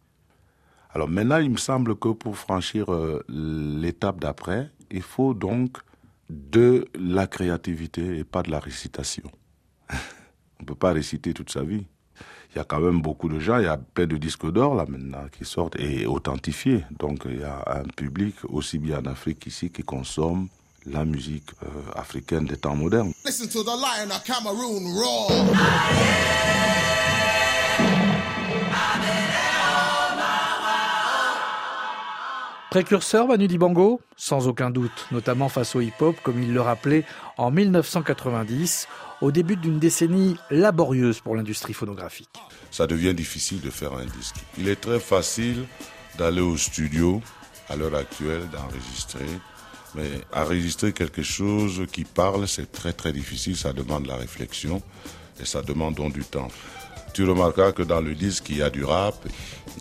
Alors 0.92 1.08
maintenant, 1.08 1.38
il 1.38 1.50
me 1.50 1.56
semble 1.56 1.96
que 1.96 2.08
pour 2.08 2.36
franchir 2.36 2.92
euh, 2.92 3.24
l'étape 3.28 4.20
d'après, 4.20 4.70
il 4.90 5.02
faut 5.02 5.34
donc 5.34 5.78
de 6.28 6.86
la 6.94 7.26
créativité 7.26 8.18
et 8.18 8.24
pas 8.24 8.42
de 8.42 8.50
la 8.50 8.60
récitation. 8.60 9.30
On 9.90 10.62
ne 10.62 10.66
peut 10.66 10.74
pas 10.74 10.92
réciter 10.92 11.32
toute 11.32 11.50
sa 11.50 11.62
vie. 11.62 11.86
Il 12.52 12.56
y 12.56 12.60
a 12.60 12.64
quand 12.64 12.80
même 12.80 13.00
beaucoup 13.00 13.28
de 13.28 13.38
gens, 13.38 13.58
il 13.58 13.64
y 13.64 13.68
a 13.68 13.76
plein 13.76 14.06
de 14.06 14.16
disques 14.16 14.50
d'or 14.50 14.74
là 14.74 14.84
maintenant 14.86 15.26
qui 15.30 15.44
sortent 15.44 15.78
et 15.78 16.06
authentifiés. 16.06 16.84
Donc 16.98 17.22
il 17.24 17.38
y 17.38 17.44
a 17.44 17.62
un 17.66 17.84
public 17.84 18.34
aussi 18.48 18.78
bien 18.78 18.98
en 18.98 19.06
Afrique 19.06 19.38
qu'ici 19.38 19.70
qui 19.70 19.82
consomme 19.82 20.48
la 20.86 21.04
musique 21.04 21.50
euh, 21.62 21.66
africaine 21.94 22.46
des 22.46 22.56
temps 22.56 22.76
modernes. 22.76 23.12
Listen 23.24 23.48
to 23.48 23.62
the 23.62 23.66
lion 23.66 24.10
of 24.10 24.24
Cameroon 24.24 24.94
roar. 24.94 26.40
Précurseur 32.70 33.26
Manu 33.26 33.48
Dibango 33.48 34.00
Sans 34.16 34.46
aucun 34.46 34.70
doute, 34.70 35.08
notamment 35.10 35.48
face 35.48 35.74
au 35.74 35.80
hip-hop, 35.80 36.16
comme 36.22 36.40
il 36.40 36.54
le 36.54 36.60
rappelait 36.60 37.04
en 37.36 37.50
1990, 37.50 38.86
au 39.20 39.32
début 39.32 39.56
d'une 39.56 39.80
décennie 39.80 40.36
laborieuse 40.50 41.18
pour 41.18 41.34
l'industrie 41.34 41.72
phonographique. 41.74 42.30
Ça 42.70 42.86
devient 42.86 43.12
difficile 43.12 43.60
de 43.60 43.70
faire 43.70 43.92
un 43.94 44.04
disque. 44.04 44.36
Il 44.56 44.68
est 44.68 44.80
très 44.80 45.00
facile 45.00 45.64
d'aller 46.16 46.40
au 46.40 46.56
studio 46.56 47.20
à 47.68 47.74
l'heure 47.74 47.94
actuelle, 47.96 48.48
d'enregistrer, 48.52 49.26
mais 49.94 50.08
enregistrer 50.34 50.92
quelque 50.92 51.22
chose 51.22 51.86
qui 51.92 52.04
parle, 52.04 52.46
c'est 52.46 52.70
très 52.70 52.92
très 52.92 53.12
difficile, 53.12 53.56
ça 53.56 53.72
demande 53.72 54.06
la 54.06 54.16
réflexion 54.16 54.82
et 55.40 55.44
ça 55.44 55.62
demande 55.62 55.94
donc 55.94 56.12
du 56.12 56.24
temps. 56.24 56.48
Tu 57.12 57.24
remarqueras 57.24 57.72
que 57.72 57.82
dans 57.82 58.00
le 58.00 58.14
disque, 58.14 58.50
il 58.50 58.58
y 58.58 58.62
a 58.62 58.70
du 58.70 58.84
rap 58.84 59.16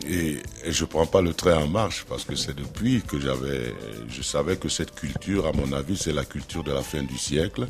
et, 0.08 0.38
je 0.68 0.86
prends 0.86 1.06
pas 1.06 1.22
le 1.22 1.34
train 1.34 1.58
en 1.58 1.68
marche 1.68 2.06
parce 2.10 2.24
que 2.24 2.36
c'est 2.36 2.56
depuis 2.56 3.02
que 3.02 3.20
j'avais, 3.20 3.74
je 4.10 4.22
savais 4.22 4.58
que 4.58 4.70
cette 4.70 4.96
culture, 4.96 5.46
à 5.46 5.52
mon 5.52 5.72
avis, 5.74 5.98
c'est 5.98 6.14
la 6.14 6.26
culture 6.26 6.64
de 6.64 6.72
la 6.72 6.82
fin 6.82 7.04
du 7.04 7.18
siècle 7.18 7.68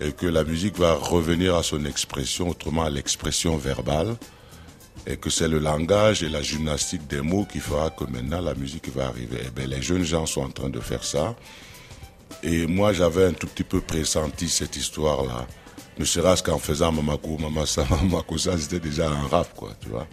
et 0.00 0.12
que 0.12 0.26
la 0.26 0.44
musique 0.44 0.78
va 0.78 0.94
revenir 0.94 1.56
à 1.56 1.62
son 1.62 1.84
expression, 1.84 2.50
autrement 2.50 2.84
à 2.84 2.90
l'expression 2.90 3.56
verbale 3.56 4.16
et 5.06 5.16
que 5.16 5.30
c'est 5.30 5.48
le 5.48 5.58
langage 5.58 6.22
et 6.22 6.28
la 6.28 6.42
gymnastique 6.42 7.06
des 7.06 7.20
mots 7.20 7.44
qui 7.44 7.58
fera 7.58 7.90
que 7.90 8.04
maintenant 8.04 8.40
la 8.40 8.54
musique 8.54 8.88
va 8.94 9.06
arriver. 9.06 9.40
Eh 9.46 9.50
bien, 9.50 9.66
les 9.66 9.82
jeunes 9.82 10.04
gens 10.04 10.26
sont 10.26 10.42
en 10.42 10.50
train 10.50 10.70
de 10.70 10.80
faire 10.80 11.02
ça. 11.04 11.34
Et 12.42 12.66
moi, 12.66 12.92
j'avais 12.92 13.26
un 13.26 13.32
tout 13.32 13.46
petit 13.46 13.64
peu 13.64 13.80
pressenti 13.80 14.48
cette 14.48 14.76
histoire-là. 14.76 15.46
Ne 15.98 16.04
serait-ce 16.04 16.42
qu'en 16.42 16.58
faisant 16.58 16.92
Mamako, 16.92 17.38
Mamasa, 17.38 17.84
Mamako, 17.90 18.38
ça, 18.38 18.56
c'était 18.56 18.80
déjà 18.80 19.10
un 19.10 19.26
rap, 19.28 19.54
quoi, 19.54 19.72
tu 19.80 19.88
vois. 19.88 20.06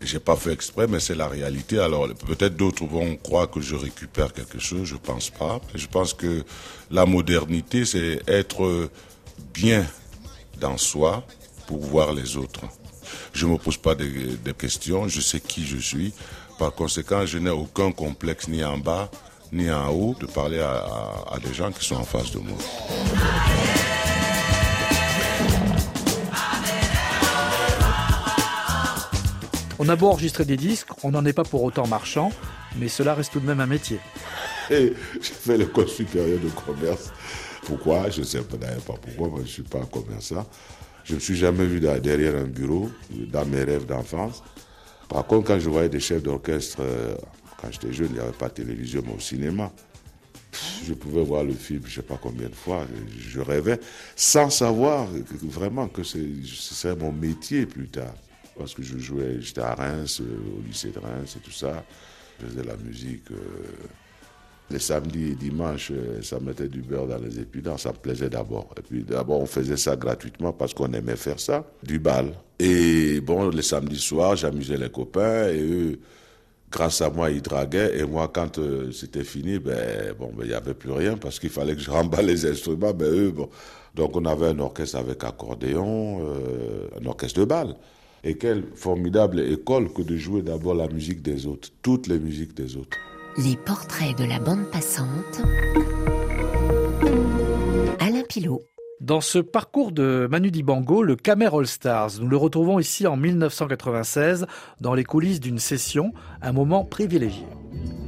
J'ai 0.00 0.20
pas 0.20 0.36
fait 0.36 0.52
exprès, 0.52 0.86
mais 0.86 1.00
c'est 1.00 1.16
la 1.16 1.26
réalité. 1.26 1.80
Alors, 1.80 2.06
peut-être 2.26 2.56
d'autres 2.56 2.84
vont 2.84 3.16
croire 3.16 3.50
que 3.50 3.60
je 3.60 3.74
récupère 3.74 4.32
quelque 4.32 4.60
chose, 4.60 4.84
je 4.86 4.96
pense 4.96 5.30
pas. 5.30 5.60
Je 5.74 5.86
pense 5.88 6.14
que 6.14 6.44
la 6.90 7.04
modernité, 7.04 7.84
c'est 7.84 8.22
être 8.28 8.90
bien 9.52 9.84
dans 10.60 10.76
soi 10.76 11.26
pour 11.66 11.80
voir 11.80 12.12
les 12.12 12.36
autres. 12.36 12.60
Je 13.32 13.46
ne 13.46 13.52
me 13.52 13.58
pose 13.58 13.76
pas 13.76 13.94
de, 13.94 14.04
de, 14.44 14.52
questions, 14.52 15.08
je 15.08 15.20
sais 15.20 15.40
qui 15.40 15.66
je 15.66 15.76
suis. 15.76 16.12
Par 16.58 16.72
conséquent, 16.72 17.24
je 17.26 17.38
n'ai 17.38 17.50
aucun 17.50 17.92
complexe 17.92 18.48
ni 18.48 18.64
en 18.64 18.78
bas 18.78 19.10
ni 19.50 19.70
en 19.70 19.88
haut 19.90 20.14
de 20.20 20.26
parler 20.26 20.60
à, 20.60 20.72
à, 20.72 21.34
à 21.34 21.38
des 21.38 21.54
gens 21.54 21.72
qui 21.72 21.84
sont 21.84 21.96
en 21.96 22.04
face 22.04 22.32
de 22.32 22.38
moi. 22.38 22.58
On 29.80 29.88
a 29.88 29.94
beau 29.94 30.08
enregistrer 30.08 30.44
des 30.44 30.56
disques, 30.56 30.88
on 31.04 31.12
n'en 31.12 31.24
est 31.24 31.32
pas 31.32 31.44
pour 31.44 31.62
autant 31.62 31.86
marchand, 31.86 32.32
mais 32.76 32.88
cela 32.88 33.14
reste 33.14 33.32
tout 33.32 33.40
de 33.40 33.46
même 33.46 33.60
un 33.60 33.66
métier. 33.66 34.00
J'ai 34.68 34.92
fait 35.20 35.56
l'école 35.56 35.88
supérieure 35.88 36.40
de 36.40 36.48
commerce. 36.48 37.12
Pourquoi? 37.64 38.10
Je 38.10 38.20
ne 38.20 38.26
sais 38.26 38.40
d'ailleurs 38.60 38.82
pas 38.82 38.94
pourquoi, 39.00 39.28
moi 39.28 39.38
je 39.38 39.42
ne 39.42 39.48
suis 39.48 39.62
pas 39.62 39.78
un 39.78 39.86
commerçant. 39.86 40.46
Je 41.08 41.14
ne 41.14 41.16
me 41.16 41.20
suis 41.20 41.36
jamais 41.36 41.64
vu 41.64 41.80
derrière 41.80 42.36
un 42.36 42.44
bureau 42.44 42.90
dans 43.32 43.46
mes 43.46 43.64
rêves 43.64 43.86
d'enfance. 43.86 44.42
Par 45.08 45.26
contre, 45.26 45.46
quand 45.46 45.58
je 45.58 45.70
voyais 45.70 45.88
des 45.88 46.00
chefs 46.00 46.22
d'orchestre, 46.22 46.82
quand 47.58 47.72
j'étais 47.72 47.94
jeune, 47.94 48.08
il 48.10 48.14
n'y 48.16 48.20
avait 48.20 48.32
pas 48.32 48.50
de 48.50 48.54
télévision, 48.54 49.02
mais 49.06 49.14
au 49.14 49.18
cinéma. 49.18 49.72
Je 50.84 50.92
pouvais 50.92 51.22
voir 51.22 51.44
le 51.44 51.54
film, 51.54 51.80
je 51.84 51.88
ne 51.88 51.94
sais 51.94 52.02
pas 52.02 52.18
combien 52.20 52.50
de 52.50 52.54
fois. 52.54 52.86
Je 53.18 53.40
rêvais 53.40 53.80
sans 54.16 54.50
savoir 54.50 55.08
vraiment 55.42 55.88
que 55.88 56.02
ce 56.02 56.18
serait 56.44 56.94
mon 56.94 57.10
métier 57.10 57.64
plus 57.64 57.88
tard. 57.88 58.14
Parce 58.58 58.74
que 58.74 58.82
je 58.82 58.98
jouais, 58.98 59.40
j'étais 59.40 59.62
à 59.62 59.74
Reims, 59.74 60.20
au 60.20 60.60
lycée 60.60 60.90
de 60.90 60.98
Reims 60.98 61.36
et 61.36 61.40
tout 61.40 61.52
ça. 61.52 61.86
Je 62.38 62.48
faisais 62.48 62.64
la 62.64 62.76
musique. 62.76 63.30
Euh, 63.30 63.36
les 64.70 64.78
samedis 64.78 65.32
et 65.32 65.34
dimanches, 65.34 65.92
ça 66.22 66.38
mettait 66.40 66.68
du 66.68 66.82
beurre 66.82 67.06
dans 67.06 67.18
les 67.18 67.40
épinards, 67.40 67.80
ça 67.80 67.90
me 67.90 67.96
plaisait 67.96 68.28
d'abord. 68.28 68.68
Et 68.76 68.82
puis 68.82 69.02
d'abord, 69.02 69.40
on 69.40 69.46
faisait 69.46 69.76
ça 69.76 69.96
gratuitement 69.96 70.52
parce 70.52 70.74
qu'on 70.74 70.92
aimait 70.92 71.16
faire 71.16 71.40
ça, 71.40 71.64
du 71.82 71.98
bal. 71.98 72.34
Et 72.58 73.20
bon, 73.20 73.48
les 73.48 73.62
samedis 73.62 73.98
soirs, 73.98 74.36
j'amusais 74.36 74.76
les 74.76 74.90
copains 74.90 75.48
et 75.48 75.60
eux, 75.60 76.00
grâce 76.70 77.00
à 77.00 77.10
moi, 77.10 77.30
ils 77.30 77.42
draguaient. 77.42 77.98
Et 77.98 78.04
moi, 78.04 78.30
quand 78.32 78.58
euh, 78.58 78.90
c'était 78.92 79.24
fini, 79.24 79.58
ben 79.58 80.12
bon, 80.18 80.32
ben 80.36 80.44
il 80.44 80.50
y 80.50 80.54
avait 80.54 80.74
plus 80.74 80.92
rien 80.92 81.16
parce 81.16 81.38
qu'il 81.38 81.50
fallait 81.50 81.74
que 81.74 81.80
je 81.80 81.90
remballe 81.90 82.26
les 82.26 82.46
instruments. 82.46 82.92
Ben 82.92 83.12
eux, 83.12 83.30
bon. 83.30 83.48
Donc 83.94 84.16
on 84.16 84.24
avait 84.24 84.48
un 84.48 84.58
orchestre 84.58 84.98
avec 84.98 85.24
accordéon, 85.24 86.20
euh, 86.22 86.88
un 87.00 87.06
orchestre 87.06 87.40
de 87.40 87.44
bal. 87.44 87.76
Et 88.24 88.36
quelle 88.36 88.64
formidable 88.74 89.40
école 89.40 89.92
que 89.92 90.02
de 90.02 90.16
jouer 90.16 90.42
d'abord 90.42 90.74
la 90.74 90.88
musique 90.88 91.22
des 91.22 91.46
autres, 91.46 91.68
toutes 91.82 92.08
les 92.08 92.18
musiques 92.18 92.54
des 92.54 92.76
autres. 92.76 92.98
Les 93.38 93.56
portraits 93.56 94.18
de 94.18 94.24
la 94.24 94.40
bande 94.40 94.68
passante. 94.72 95.40
Alain 98.00 98.22
Pilot. 98.28 98.62
Dans 99.00 99.20
ce 99.20 99.38
parcours 99.38 99.92
de 99.92 100.26
Manu 100.28 100.50
Dibango, 100.50 101.04
le 101.04 101.14
Camer 101.14 101.54
All 101.54 101.68
Stars, 101.68 102.10
nous 102.20 102.26
le 102.26 102.36
retrouvons 102.36 102.80
ici 102.80 103.06
en 103.06 103.16
1996 103.16 104.46
dans 104.80 104.92
les 104.92 105.04
coulisses 105.04 105.38
d'une 105.38 105.60
session, 105.60 106.12
un 106.42 106.50
moment 106.50 106.84
privilégié. 106.84 107.46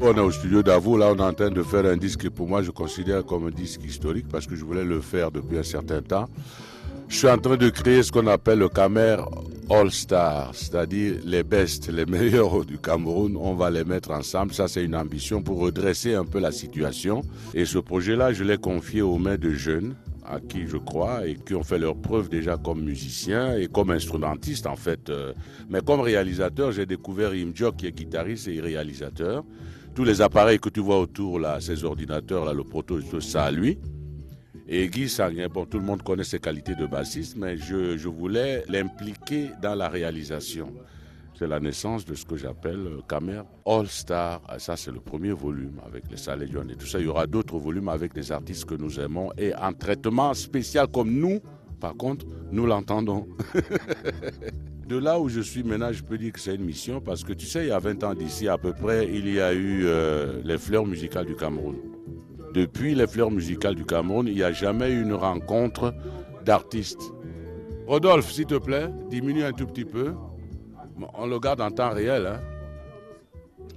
On 0.00 0.14
est 0.14 0.20
au 0.20 0.32
studio 0.32 0.64
d'Avo, 0.64 0.96
là 0.96 1.12
on 1.12 1.16
est 1.16 1.22
en 1.22 1.32
train 1.32 1.50
de 1.50 1.62
faire 1.62 1.86
un 1.86 1.96
disque 1.96 2.22
que 2.22 2.28
pour 2.28 2.48
moi 2.48 2.62
je 2.62 2.72
considère 2.72 3.24
comme 3.24 3.46
un 3.46 3.50
disque 3.50 3.84
historique 3.84 4.26
parce 4.28 4.48
que 4.48 4.56
je 4.56 4.64
voulais 4.64 4.84
le 4.84 5.00
faire 5.00 5.30
depuis 5.30 5.58
un 5.58 5.62
certain 5.62 6.02
temps. 6.02 6.24
Je 7.10 7.16
suis 7.16 7.28
en 7.28 7.38
train 7.38 7.56
de 7.56 7.68
créer 7.70 8.04
ce 8.04 8.12
qu'on 8.12 8.28
appelle 8.28 8.60
le 8.60 8.68
Camer 8.68 9.16
All 9.68 9.90
Stars, 9.90 10.54
c'est-à-dire 10.54 11.16
les 11.24 11.42
best, 11.42 11.88
les 11.88 12.06
meilleurs 12.06 12.64
du 12.64 12.78
Cameroun, 12.78 13.36
on 13.36 13.54
va 13.54 13.68
les 13.68 13.82
mettre 13.82 14.12
ensemble. 14.12 14.54
Ça, 14.54 14.68
c'est 14.68 14.84
une 14.84 14.94
ambition 14.94 15.42
pour 15.42 15.58
redresser 15.58 16.14
un 16.14 16.24
peu 16.24 16.38
la 16.38 16.52
situation. 16.52 17.22
Et 17.52 17.64
ce 17.64 17.78
projet-là, 17.78 18.32
je 18.32 18.44
l'ai 18.44 18.58
confié 18.58 19.02
aux 19.02 19.18
mains 19.18 19.36
de 19.36 19.50
jeunes 19.50 19.96
à 20.24 20.38
qui 20.38 20.68
je 20.68 20.76
crois 20.76 21.26
et 21.26 21.34
qui 21.34 21.56
ont 21.56 21.64
fait 21.64 21.80
leur 21.80 21.96
preuve 21.96 22.28
déjà 22.28 22.56
comme 22.56 22.80
musiciens 22.80 23.56
et 23.56 23.66
comme 23.66 23.90
instrumentistes 23.90 24.68
en 24.68 24.76
fait. 24.76 25.10
Mais 25.68 25.80
comme 25.80 26.00
réalisateur, 26.00 26.70
j'ai 26.70 26.86
découvert 26.86 27.32
Imjok 27.32 27.76
qui 27.76 27.86
est 27.88 27.92
guitariste 27.92 28.46
et 28.46 28.60
réalisateur. 28.60 29.44
Tous 29.96 30.04
les 30.04 30.22
appareils 30.22 30.60
que 30.60 30.68
tu 30.68 30.78
vois 30.78 31.00
autour 31.00 31.40
là, 31.40 31.60
ces 31.60 31.82
ordinateurs 31.82 32.44
là, 32.44 32.52
le 32.52 32.62
proto, 32.62 33.00
ça 33.20 33.44
à 33.44 33.50
lui. 33.50 33.78
Et 34.72 34.87
Guy 34.88 35.09
Sanguin, 35.09 35.48
bon, 35.48 35.66
tout 35.66 35.80
le 35.80 35.85
monde 35.85 36.00
connaît 36.04 36.22
ses 36.22 36.38
qualités 36.38 36.76
de 36.76 36.87
bassiste, 36.87 37.37
mais 37.37 37.56
je, 37.56 38.06
voulais 38.06 38.62
l'impliquer 38.68 39.50
dans 39.61 39.74
la 39.74 39.88
réalisation. 39.88 40.72
C'est 41.37 41.48
la 41.48 41.59
naissance 41.59 42.04
de 42.04 42.14
ce 42.14 42.24
que 42.24 42.37
j'appelle 42.37 42.87
Camer 43.09 43.42
All 43.66 43.88
Star. 43.88 44.40
Ça, 44.59 44.76
c'est 44.76 44.92
le 44.92 45.00
premier 45.00 45.33
volume 45.33 45.80
avec 45.85 46.04
les 46.09 46.16
Salégion 46.16 46.62
et 46.68 46.76
tout 46.76 46.87
ça. 46.87 47.00
Il 47.00 47.06
y 47.06 47.09
aura 47.09 47.26
d'autres 47.26 47.59
volumes 47.59 47.88
avec 47.88 48.14
des 48.14 48.30
artistes 48.30 48.64
que 48.64 48.76
nous 48.76 49.00
aimons 49.00 49.33
et 49.37 49.52
un 49.54 49.72
traitement 49.72 50.35
spécial 50.35 50.87
comme 50.87 51.11
nous, 51.11 51.40
par 51.80 51.96
contre, 51.96 52.24
nous 52.52 52.64
l'entendons. 52.64 53.26
de 54.87 54.96
là 54.96 55.18
où 55.18 55.28
je 55.28 55.40
suis 55.40 55.64
maintenant, 55.64 55.90
je 55.90 56.04
peux 56.04 56.16
dire 56.16 56.33
que 56.33 56.38
c'est 56.38 56.54
une 56.54 56.64
mission 56.64 57.00
parce 57.00 57.24
que 57.24 57.33
tu 57.33 57.46
sais, 57.46 57.64
il 57.64 57.68
y 57.70 57.72
a 57.72 57.80
20 57.80 58.04
ans 58.04 58.14
d'ici 58.14 58.46
à 58.46 58.56
peu 58.56 58.72
près, 58.72 59.09
il 59.12 59.33
y 59.33 59.40
a 59.40 59.52
eu 59.52 59.83
euh, 59.87 60.40
les 60.44 60.59
fleurs 60.59 60.87
musicales 60.87 61.26
du 61.26 61.35
Cameroun. 61.35 61.74
Depuis 62.52 62.94
les 62.96 63.06
fleurs 63.06 63.30
musicales 63.30 63.76
du 63.76 63.84
Cameroun, 63.84 64.26
il 64.26 64.34
n'y 64.34 64.42
a 64.42 64.52
jamais 64.52 64.90
eu 64.90 65.02
une 65.02 65.14
rencontre 65.14 65.94
d'artistes. 66.44 67.12
Rodolphe, 67.86 68.32
s'il 68.32 68.46
te 68.46 68.58
plaît, 68.58 68.88
diminue 69.08 69.44
un 69.44 69.52
tout 69.52 69.66
petit 69.66 69.84
peu. 69.84 70.14
On 71.14 71.26
le 71.26 71.38
garde 71.38 71.60
en 71.60 71.70
temps 71.70 71.90
réel. 71.90 72.26
Hein. 72.26 72.40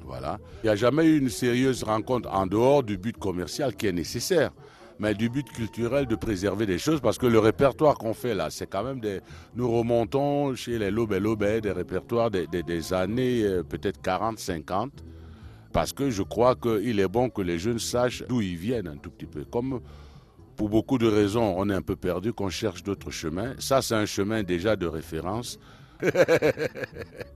Voilà. 0.06 0.40
Il 0.64 0.68
n'y 0.68 0.70
a 0.72 0.76
jamais 0.76 1.06
eu 1.06 1.20
une 1.20 1.30
sérieuse 1.30 1.84
rencontre 1.84 2.30
en 2.32 2.48
dehors 2.48 2.84
du 2.84 2.98
but 2.98 3.18
commercial 3.18 3.76
qui 3.76 3.88
est 3.88 3.92
nécessaire, 3.92 4.52
mais 5.00 5.14
du 5.14 5.30
but 5.30 5.48
culturel 5.52 6.08
de 6.08 6.16
préserver 6.16 6.66
des 6.66 6.78
choses 6.78 7.00
parce 7.00 7.18
que 7.18 7.28
le 7.28 7.40
répertoire 7.40 7.96
qu'on 7.96 8.14
fait 8.14 8.34
là, 8.34 8.50
c'est 8.50 8.68
quand 8.68 8.84
même 8.84 9.00
des. 9.00 9.22
Nous 9.56 9.72
remontons 9.72 10.56
chez 10.56 10.78
les 10.80 10.92
Lobé 10.92 11.20
Lobé 11.20 11.62
des 11.62 11.72
répertoires 11.72 12.32
des, 12.32 12.94
années 12.94 13.44
euh, 13.44 13.64
peut-être 13.64 14.02
40, 14.02 14.40
50 14.40 14.92
parce 15.74 15.92
que 15.92 16.12
je 16.12 16.22
crois 16.22 16.56
qu'il 16.56 17.00
est 17.00 17.08
bon 17.08 17.30
que 17.30 17.42
les 17.42 17.60
jeunes 17.60 17.80
sachent 17.80 18.24
d'où 18.28 18.42
ils 18.42 18.56
viennent 18.56 18.88
un 18.88 18.98
tout 18.98 19.10
petit 19.10 19.26
peu. 19.26 19.44
Comme 19.44 19.82
pour 20.56 20.70
beaucoup 20.70 21.00
de 21.00 21.08
raisons, 21.08 21.56
on 21.58 21.68
est 21.70 21.74
un 21.74 21.82
peu 21.82 21.96
perdu, 21.96 22.32
qu'on 22.32 22.50
cherche 22.50 22.84
d'autres 22.84 23.10
chemins. 23.10 23.56
Ça, 23.58 23.82
c'est 23.82 23.96
un 23.96 24.06
chemin 24.06 24.44
déjà 24.44 24.76
de 24.76 24.86
référence. 24.86 25.58
Il 26.04 26.10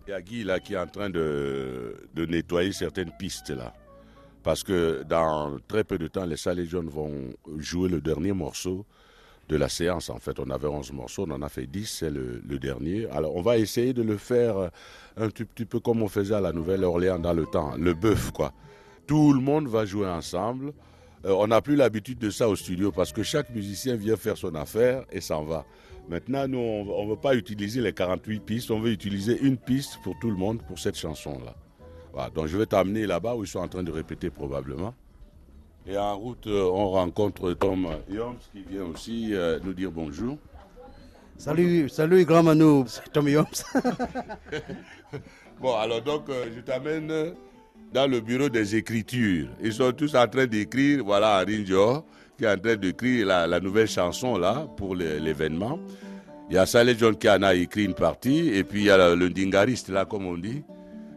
y 0.09 0.11
a 0.11 0.21
Guy 0.21 0.43
là 0.43 0.59
qui 0.59 0.75
est 0.75 0.77
en 0.77 0.87
train 0.87 1.09
de, 1.09 1.95
de 2.13 2.25
nettoyer 2.25 2.71
certaines 2.71 3.11
pistes 3.17 3.49
là. 3.49 3.73
Parce 4.43 4.63
que 4.63 5.03
dans 5.03 5.57
très 5.67 5.83
peu 5.83 5.97
de 5.97 6.07
temps, 6.07 6.25
les 6.25 6.37
Salégion 6.37 6.83
vont 6.83 7.33
jouer 7.57 7.89
le 7.89 7.99
dernier 7.99 8.33
morceau 8.33 8.85
de 9.49 9.55
la 9.55 9.69
séance. 9.69 10.09
En 10.09 10.19
fait, 10.19 10.39
on 10.39 10.49
avait 10.49 10.67
11 10.67 10.91
morceaux, 10.93 11.25
on 11.27 11.31
en 11.31 11.41
a 11.41 11.49
fait 11.49 11.67
10, 11.67 11.85
c'est 11.85 12.09
le, 12.09 12.41
dernier. 12.59 13.07
Alors, 13.11 13.35
on 13.35 13.41
va 13.41 13.57
essayer 13.57 13.93
de 13.93 14.03
le 14.03 14.17
faire 14.17 14.71
un 15.15 15.29
tout 15.29 15.45
petit 15.45 15.65
peu 15.65 15.79
comme 15.79 16.01
on 16.01 16.07
faisait 16.07 16.35
à 16.35 16.41
la 16.41 16.51
Nouvelle-Orléans 16.51 17.19
dans 17.19 17.33
le 17.33 17.45
temps, 17.45 17.73
le 17.77 17.93
bœuf, 17.93 18.31
quoi. 18.31 18.53
Tout 19.05 19.33
le 19.33 19.39
monde 19.39 19.67
va 19.67 19.85
jouer 19.85 20.07
ensemble. 20.07 20.73
Euh, 21.25 21.31
on 21.31 21.47
n'a 21.47 21.61
plus 21.61 21.75
l'habitude 21.75 22.19
de 22.19 22.29
ça 22.29 22.49
au 22.49 22.55
studio 22.55 22.91
parce 22.91 23.13
que 23.13 23.23
chaque 23.23 23.49
musicien 23.51 23.95
vient 23.95 24.17
faire 24.17 24.37
son 24.37 24.53
affaire 24.55 25.05
et 25.11 25.21
s'en 25.21 25.43
va. 25.43 25.65
Maintenant, 26.09 26.47
nous, 26.47 26.59
on 26.59 27.05
ne 27.05 27.09
veut 27.09 27.15
pas 27.15 27.35
utiliser 27.35 27.81
les 27.81 27.93
48 27.93 28.39
pistes, 28.41 28.71
on 28.71 28.79
veut 28.79 28.91
utiliser 28.91 29.39
une 29.41 29.57
piste 29.57 29.99
pour 30.03 30.17
tout 30.19 30.29
le 30.29 30.37
monde 30.37 30.61
pour 30.61 30.79
cette 30.79 30.97
chanson-là. 30.97 31.55
Donc 32.33 32.47
je 32.47 32.57
vais 32.57 32.65
t'amener 32.65 33.05
là-bas 33.05 33.35
où 33.35 33.43
ils 33.43 33.47
sont 33.47 33.59
en 33.59 33.67
train 33.67 33.83
de 33.83 33.91
répéter 33.91 34.29
probablement. 34.29 34.93
Et 35.89 35.97
en 35.97 36.17
route, 36.17 36.47
euh, 36.47 36.63
on 36.73 36.89
rencontre 36.91 37.53
Tom 37.53 37.87
Yoms 38.09 38.35
qui 38.51 38.63
vient 38.69 38.83
aussi 38.83 39.29
euh, 39.33 39.57
nous 39.63 39.73
dire 39.73 39.89
bonjour. 39.91 40.37
Salut, 41.37 41.87
salut 41.87 42.25
grand 42.25 42.43
c'est 42.87 43.11
Tom 43.11 43.27
Yoms. 43.27 43.45
Bon, 45.59 45.73
alors 45.75 46.01
donc, 46.03 46.29
euh, 46.29 46.45
je 46.55 46.61
t'amène 46.61 47.33
dans 47.91 48.05
le 48.05 48.19
bureau 48.19 48.47
des 48.47 48.75
écritures. 48.75 49.47
Ils 49.63 49.73
sont 49.73 49.91
tous 49.91 50.13
en 50.13 50.27
train 50.27 50.45
d'écrire, 50.45 51.03
voilà, 51.03 51.39
Rinjo, 51.39 52.05
qui 52.37 52.43
est 52.45 52.51
en 52.51 52.57
train 52.59 52.75
d'écrire 52.75 53.25
la, 53.25 53.47
la 53.47 53.59
nouvelle 53.59 53.87
chanson 53.87 54.37
là 54.37 54.67
pour 54.77 54.93
le- 54.93 55.17
l'événement. 55.17 55.79
Il 56.49 56.55
y 56.55 56.59
a 56.59 56.67
Saleh 56.67 56.95
John 56.95 57.15
qui 57.17 57.27
en 57.27 57.41
a 57.41 57.55
écrit 57.55 57.85
une 57.85 57.95
partie, 57.95 58.49
et 58.49 58.63
puis 58.63 58.81
il 58.81 58.85
y 58.85 58.89
a 58.91 59.15
le 59.15 59.29
dingariste 59.31 59.89
là, 59.89 60.05
comme 60.05 60.27
on 60.27 60.37
dit, 60.37 60.61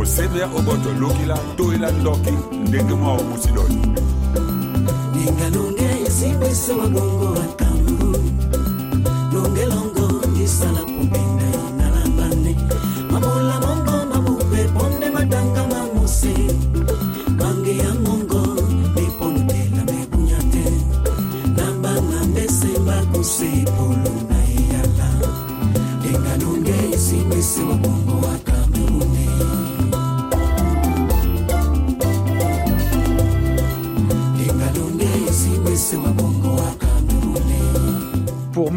osebya 0.00 0.46
oboto 0.58 0.92
lokila 1.00 1.38
toyela 1.56 1.90
ndoki 1.90 2.32
ndenge 2.68 2.94
mwa 2.94 3.12
magongo 6.76 7.36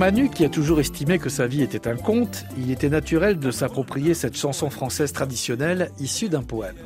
Manu, 0.02 0.32
qui 0.32 0.44
a 0.44 0.50
toujours 0.50 0.80
estimé 0.80 1.20
que 1.20 1.30
sa 1.30 1.46
vie 1.46 1.62
était 1.62 1.88
un 1.88 1.96
conte, 1.96 2.46
il 2.58 2.72
était 2.72 2.90
naturel 2.90 3.38
de 3.38 3.52
s'approprier 3.52 4.16
cette 4.16 4.36
chanson 4.36 4.72
française 4.72 5.14
traditionnelle 5.14 5.92
issue 6.00 6.28
d'un 6.28 6.42
poème. 6.42 6.78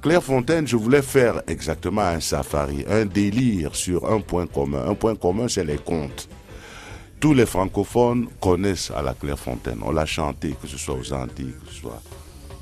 Clairefontaine, 0.00 0.66
je 0.66 0.76
voulais 0.76 1.02
faire 1.02 1.42
exactement 1.48 2.00
un 2.00 2.20
safari, 2.20 2.86
un 2.88 3.04
délire 3.04 3.76
sur 3.76 4.10
un 4.10 4.20
point 4.20 4.46
commun. 4.46 4.88
Un 4.88 4.94
point 4.94 5.14
commun, 5.16 5.48
c'est 5.48 5.64
les 5.64 5.76
contes. 5.76 6.30
Tous 7.20 7.34
les 7.34 7.44
francophones 7.44 8.28
connaissent 8.40 8.90
à 8.90 9.02
la 9.02 9.12
Clairefontaine. 9.12 9.80
On 9.84 9.90
l'a 9.90 10.06
chanté, 10.06 10.56
que 10.58 10.66
ce 10.66 10.78
soit 10.78 10.94
aux 10.94 11.12
Antilles, 11.12 11.52
que 11.66 11.74
ce 11.74 11.80
soit 11.82 12.00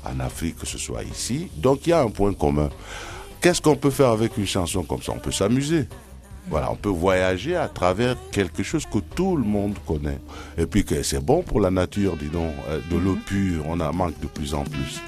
en 0.03 0.19
Afrique, 0.19 0.57
que 0.57 0.67
ce 0.67 0.77
soit 0.77 1.03
ici. 1.03 1.47
Donc 1.55 1.87
il 1.87 1.91
y 1.91 1.93
a 1.93 2.01
un 2.01 2.09
point 2.09 2.33
commun. 2.33 2.69
Qu'est-ce 3.39 3.61
qu'on 3.61 3.77
peut 3.77 3.89
faire 3.89 4.09
avec 4.09 4.37
une 4.37 4.45
chanson 4.45 4.83
comme 4.83 5.01
ça? 5.01 5.13
On 5.13 5.19
peut 5.19 5.31
s'amuser. 5.31 5.87
Voilà, 6.49 6.71
on 6.71 6.75
peut 6.75 6.89
voyager 6.89 7.55
à 7.55 7.67
travers 7.67 8.15
quelque 8.31 8.63
chose 8.63 8.85
que 8.85 8.99
tout 8.99 9.37
le 9.37 9.43
monde 9.43 9.75
connaît. 9.85 10.19
Et 10.57 10.65
puis 10.65 10.83
que 10.83 11.03
c'est 11.03 11.23
bon 11.23 11.43
pour 11.43 11.61
la 11.61 11.71
nature, 11.71 12.17
dis 12.17 12.27
donc, 12.27 12.53
euh, 12.69 12.79
de 12.89 12.97
l'eau 12.97 13.17
pure, 13.25 13.63
on 13.67 13.79
en 13.79 13.93
manque 13.93 14.19
de 14.19 14.27
plus 14.27 14.53
en 14.53 14.63
plus. 14.63 15.01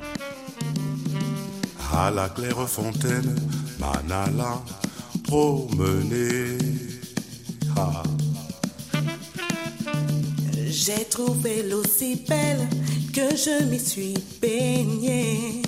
À 1.91 2.11
la 2.11 2.29
claire 2.29 2.67
fontaine, 2.67 3.35
m'en 3.79 4.15
allant 4.15 4.63
promener. 5.23 6.57
Ah. 7.75 8.03
J'ai 10.67 11.05
trouvé 11.05 11.63
l'eau 11.63 11.83
si 11.83 12.23
belle 12.27 12.67
que 13.13 13.35
je 13.35 13.63
m'y 13.65 13.79
suis 13.79 14.15
baignée. 14.41 15.61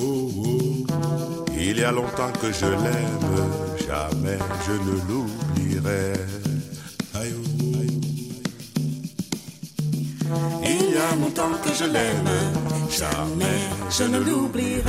Oh, 0.00 0.30
oh. 0.46 1.39
Il 1.72 1.78
y 1.78 1.84
a 1.84 1.92
longtemps 1.92 2.32
que 2.32 2.50
je 2.50 2.66
l'aime, 2.66 3.30
jamais 3.78 4.38
je 4.66 4.72
ne 4.72 4.94
l'oublierai. 5.06 6.14
Aïe, 7.14 7.32
aïe. 7.80 8.00
Il 10.64 10.90
y 10.92 10.98
a 10.98 11.14
longtemps 11.14 11.52
que 11.62 11.72
je 11.72 11.84
l'aime, 11.84 12.28
jamais 12.90 13.60
je 13.88 14.02
ne 14.02 14.18
l'oublierai. 14.18 14.82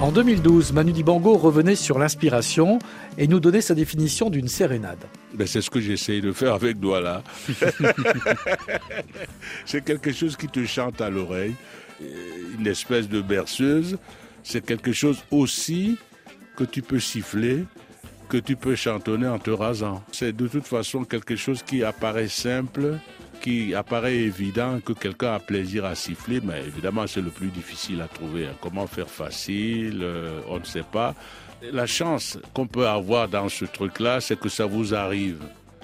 En 0.00 0.10
2012, 0.10 0.72
Manu 0.72 0.92
Dibango 0.92 1.36
revenait 1.36 1.76
sur 1.76 1.98
l'inspiration 1.98 2.78
et 3.18 3.28
nous 3.28 3.38
donnait 3.38 3.60
sa 3.60 3.74
définition 3.74 4.30
d'une 4.30 4.48
sérénade. 4.48 5.04
Ben, 5.34 5.46
c'est 5.46 5.60
ce 5.60 5.68
que 5.68 5.80
j'essaye 5.80 6.22
de 6.22 6.32
faire 6.32 6.54
avec 6.54 6.80
Douala. 6.80 7.22
c'est 9.66 9.84
quelque 9.84 10.10
chose 10.10 10.38
qui 10.38 10.46
te 10.46 10.64
chante 10.64 11.02
à 11.02 11.10
l'oreille, 11.10 11.54
une 12.00 12.66
espèce 12.66 13.08
de 13.08 13.20
berceuse. 13.20 13.98
C'est 14.42 14.64
quelque 14.64 14.92
chose 14.92 15.22
aussi 15.30 15.96
que 16.56 16.64
tu 16.64 16.82
peux 16.82 17.00
siffler, 17.00 17.64
que 18.28 18.36
tu 18.38 18.56
peux 18.56 18.74
chantonner 18.74 19.26
en 19.28 19.38
te 19.38 19.50
rasant. 19.50 20.02
C'est 20.12 20.34
de 20.36 20.48
toute 20.48 20.66
façon 20.66 21.04
quelque 21.04 21.36
chose 21.36 21.62
qui 21.62 21.82
apparaît 21.84 22.28
simple, 22.28 22.98
qui 23.40 23.74
apparaît 23.74 24.16
évident, 24.16 24.80
que 24.80 24.92
quelqu'un 24.92 25.34
a 25.34 25.38
plaisir 25.38 25.84
à 25.84 25.94
siffler, 25.94 26.40
mais 26.42 26.60
évidemment 26.66 27.06
c'est 27.06 27.20
le 27.20 27.30
plus 27.30 27.48
difficile 27.48 28.00
à 28.00 28.08
trouver. 28.08 28.46
hein. 28.46 28.54
Comment 28.60 28.86
faire 28.86 29.08
facile, 29.08 30.00
euh, 30.02 30.40
on 30.48 30.58
ne 30.58 30.64
sait 30.64 30.82
pas. 30.82 31.14
La 31.72 31.86
chance 31.86 32.38
qu'on 32.54 32.66
peut 32.66 32.86
avoir 32.86 33.28
dans 33.28 33.48
ce 33.48 33.64
truc-là, 33.64 34.20
c'est 34.20 34.38
que 34.38 34.48
ça 34.48 34.66
vous 34.66 34.94
arrive. 34.94 35.38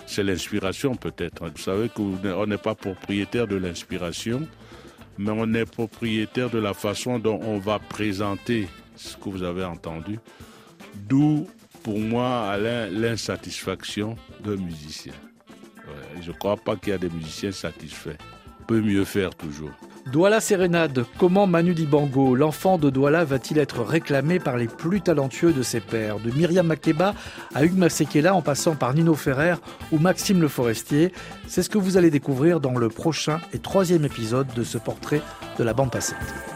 C'est 0.07 0.23
l'inspiration 0.23 0.95
peut-être. 0.95 1.49
Vous 1.49 1.63
savez 1.63 1.89
qu'on 1.89 2.47
n'est 2.47 2.59
pas 2.59 2.75
propriétaire 2.75 3.47
de 3.47 3.57
l'inspiration, 3.57 4.47
mais 5.19 5.31
on 5.31 5.53
est 5.55 5.65
propriétaire 5.65 6.51
de 6.51 6.59
la 6.59 6.75
façon 6.75 7.19
dont 7.19 7.41
on 7.43 7.59
va 7.59 7.79
présenter 7.79 8.69
ce 8.97 9.17
que 9.17 9.29
vous 9.29 9.43
avez 9.43 9.65
entendu. 9.65 10.19
D'où, 10.95 11.47
pour 11.83 11.99
moi, 11.99 12.57
l'insatisfaction 12.59 14.17
d'un 14.41 14.57
musicien. 14.57 15.13
Je 16.21 16.31
ne 16.31 16.37
crois 16.37 16.57
pas 16.57 16.77
qu'il 16.77 16.91
y 16.91 16.93
a 16.93 16.99
des 16.99 17.11
musiciens 17.11 17.53
satisfaits. 17.53 18.17
Peut 18.67 18.81
mieux 18.81 19.05
faire 19.05 19.35
toujours. 19.35 19.73
Douala 20.13 20.41
Sérénade, 20.41 21.05
comment 21.19 21.47
Manu 21.47 21.75
Dibango, 21.75 22.35
l'enfant 22.35 22.79
de 22.79 22.91
Douala, 22.91 23.25
va-t-il 23.25 23.59
être 23.59 23.83
réclamé 23.83 24.39
par 24.39 24.57
les 24.57 24.67
plus 24.67 25.01
talentueux 25.01 25.53
de 25.53 25.63
ses 25.63 25.81
pairs 25.81 26.19
De 26.21 26.31
Myriam 26.31 26.67
Makeba 26.67 27.15
à 27.55 27.65
Hugues 27.65 27.79
Masekela 27.79 28.35
en 28.35 28.43
passant 28.43 28.77
par 28.77 28.95
Nino 28.95 29.15
Ferrer 29.15 29.55
ou 29.93 29.99
Maxime 29.99 30.41
Le 30.41 30.49
Forestier, 30.49 31.13
c'est 31.49 31.63
ce 31.63 31.71
que 31.71 31.79
vous 31.79 31.97
allez 31.97 32.11
découvrir 32.11 32.61
dans 32.61 32.77
le 32.77 32.89
prochain 32.91 33.41
et 33.53 33.59
troisième 33.59 34.05
épisode 34.05 34.47
de 34.55 34.63
ce 34.63 34.79
portrait 34.79 35.23
de 35.59 35.65
la 35.65 35.73
bande 35.73 35.91
passante. 35.91 36.54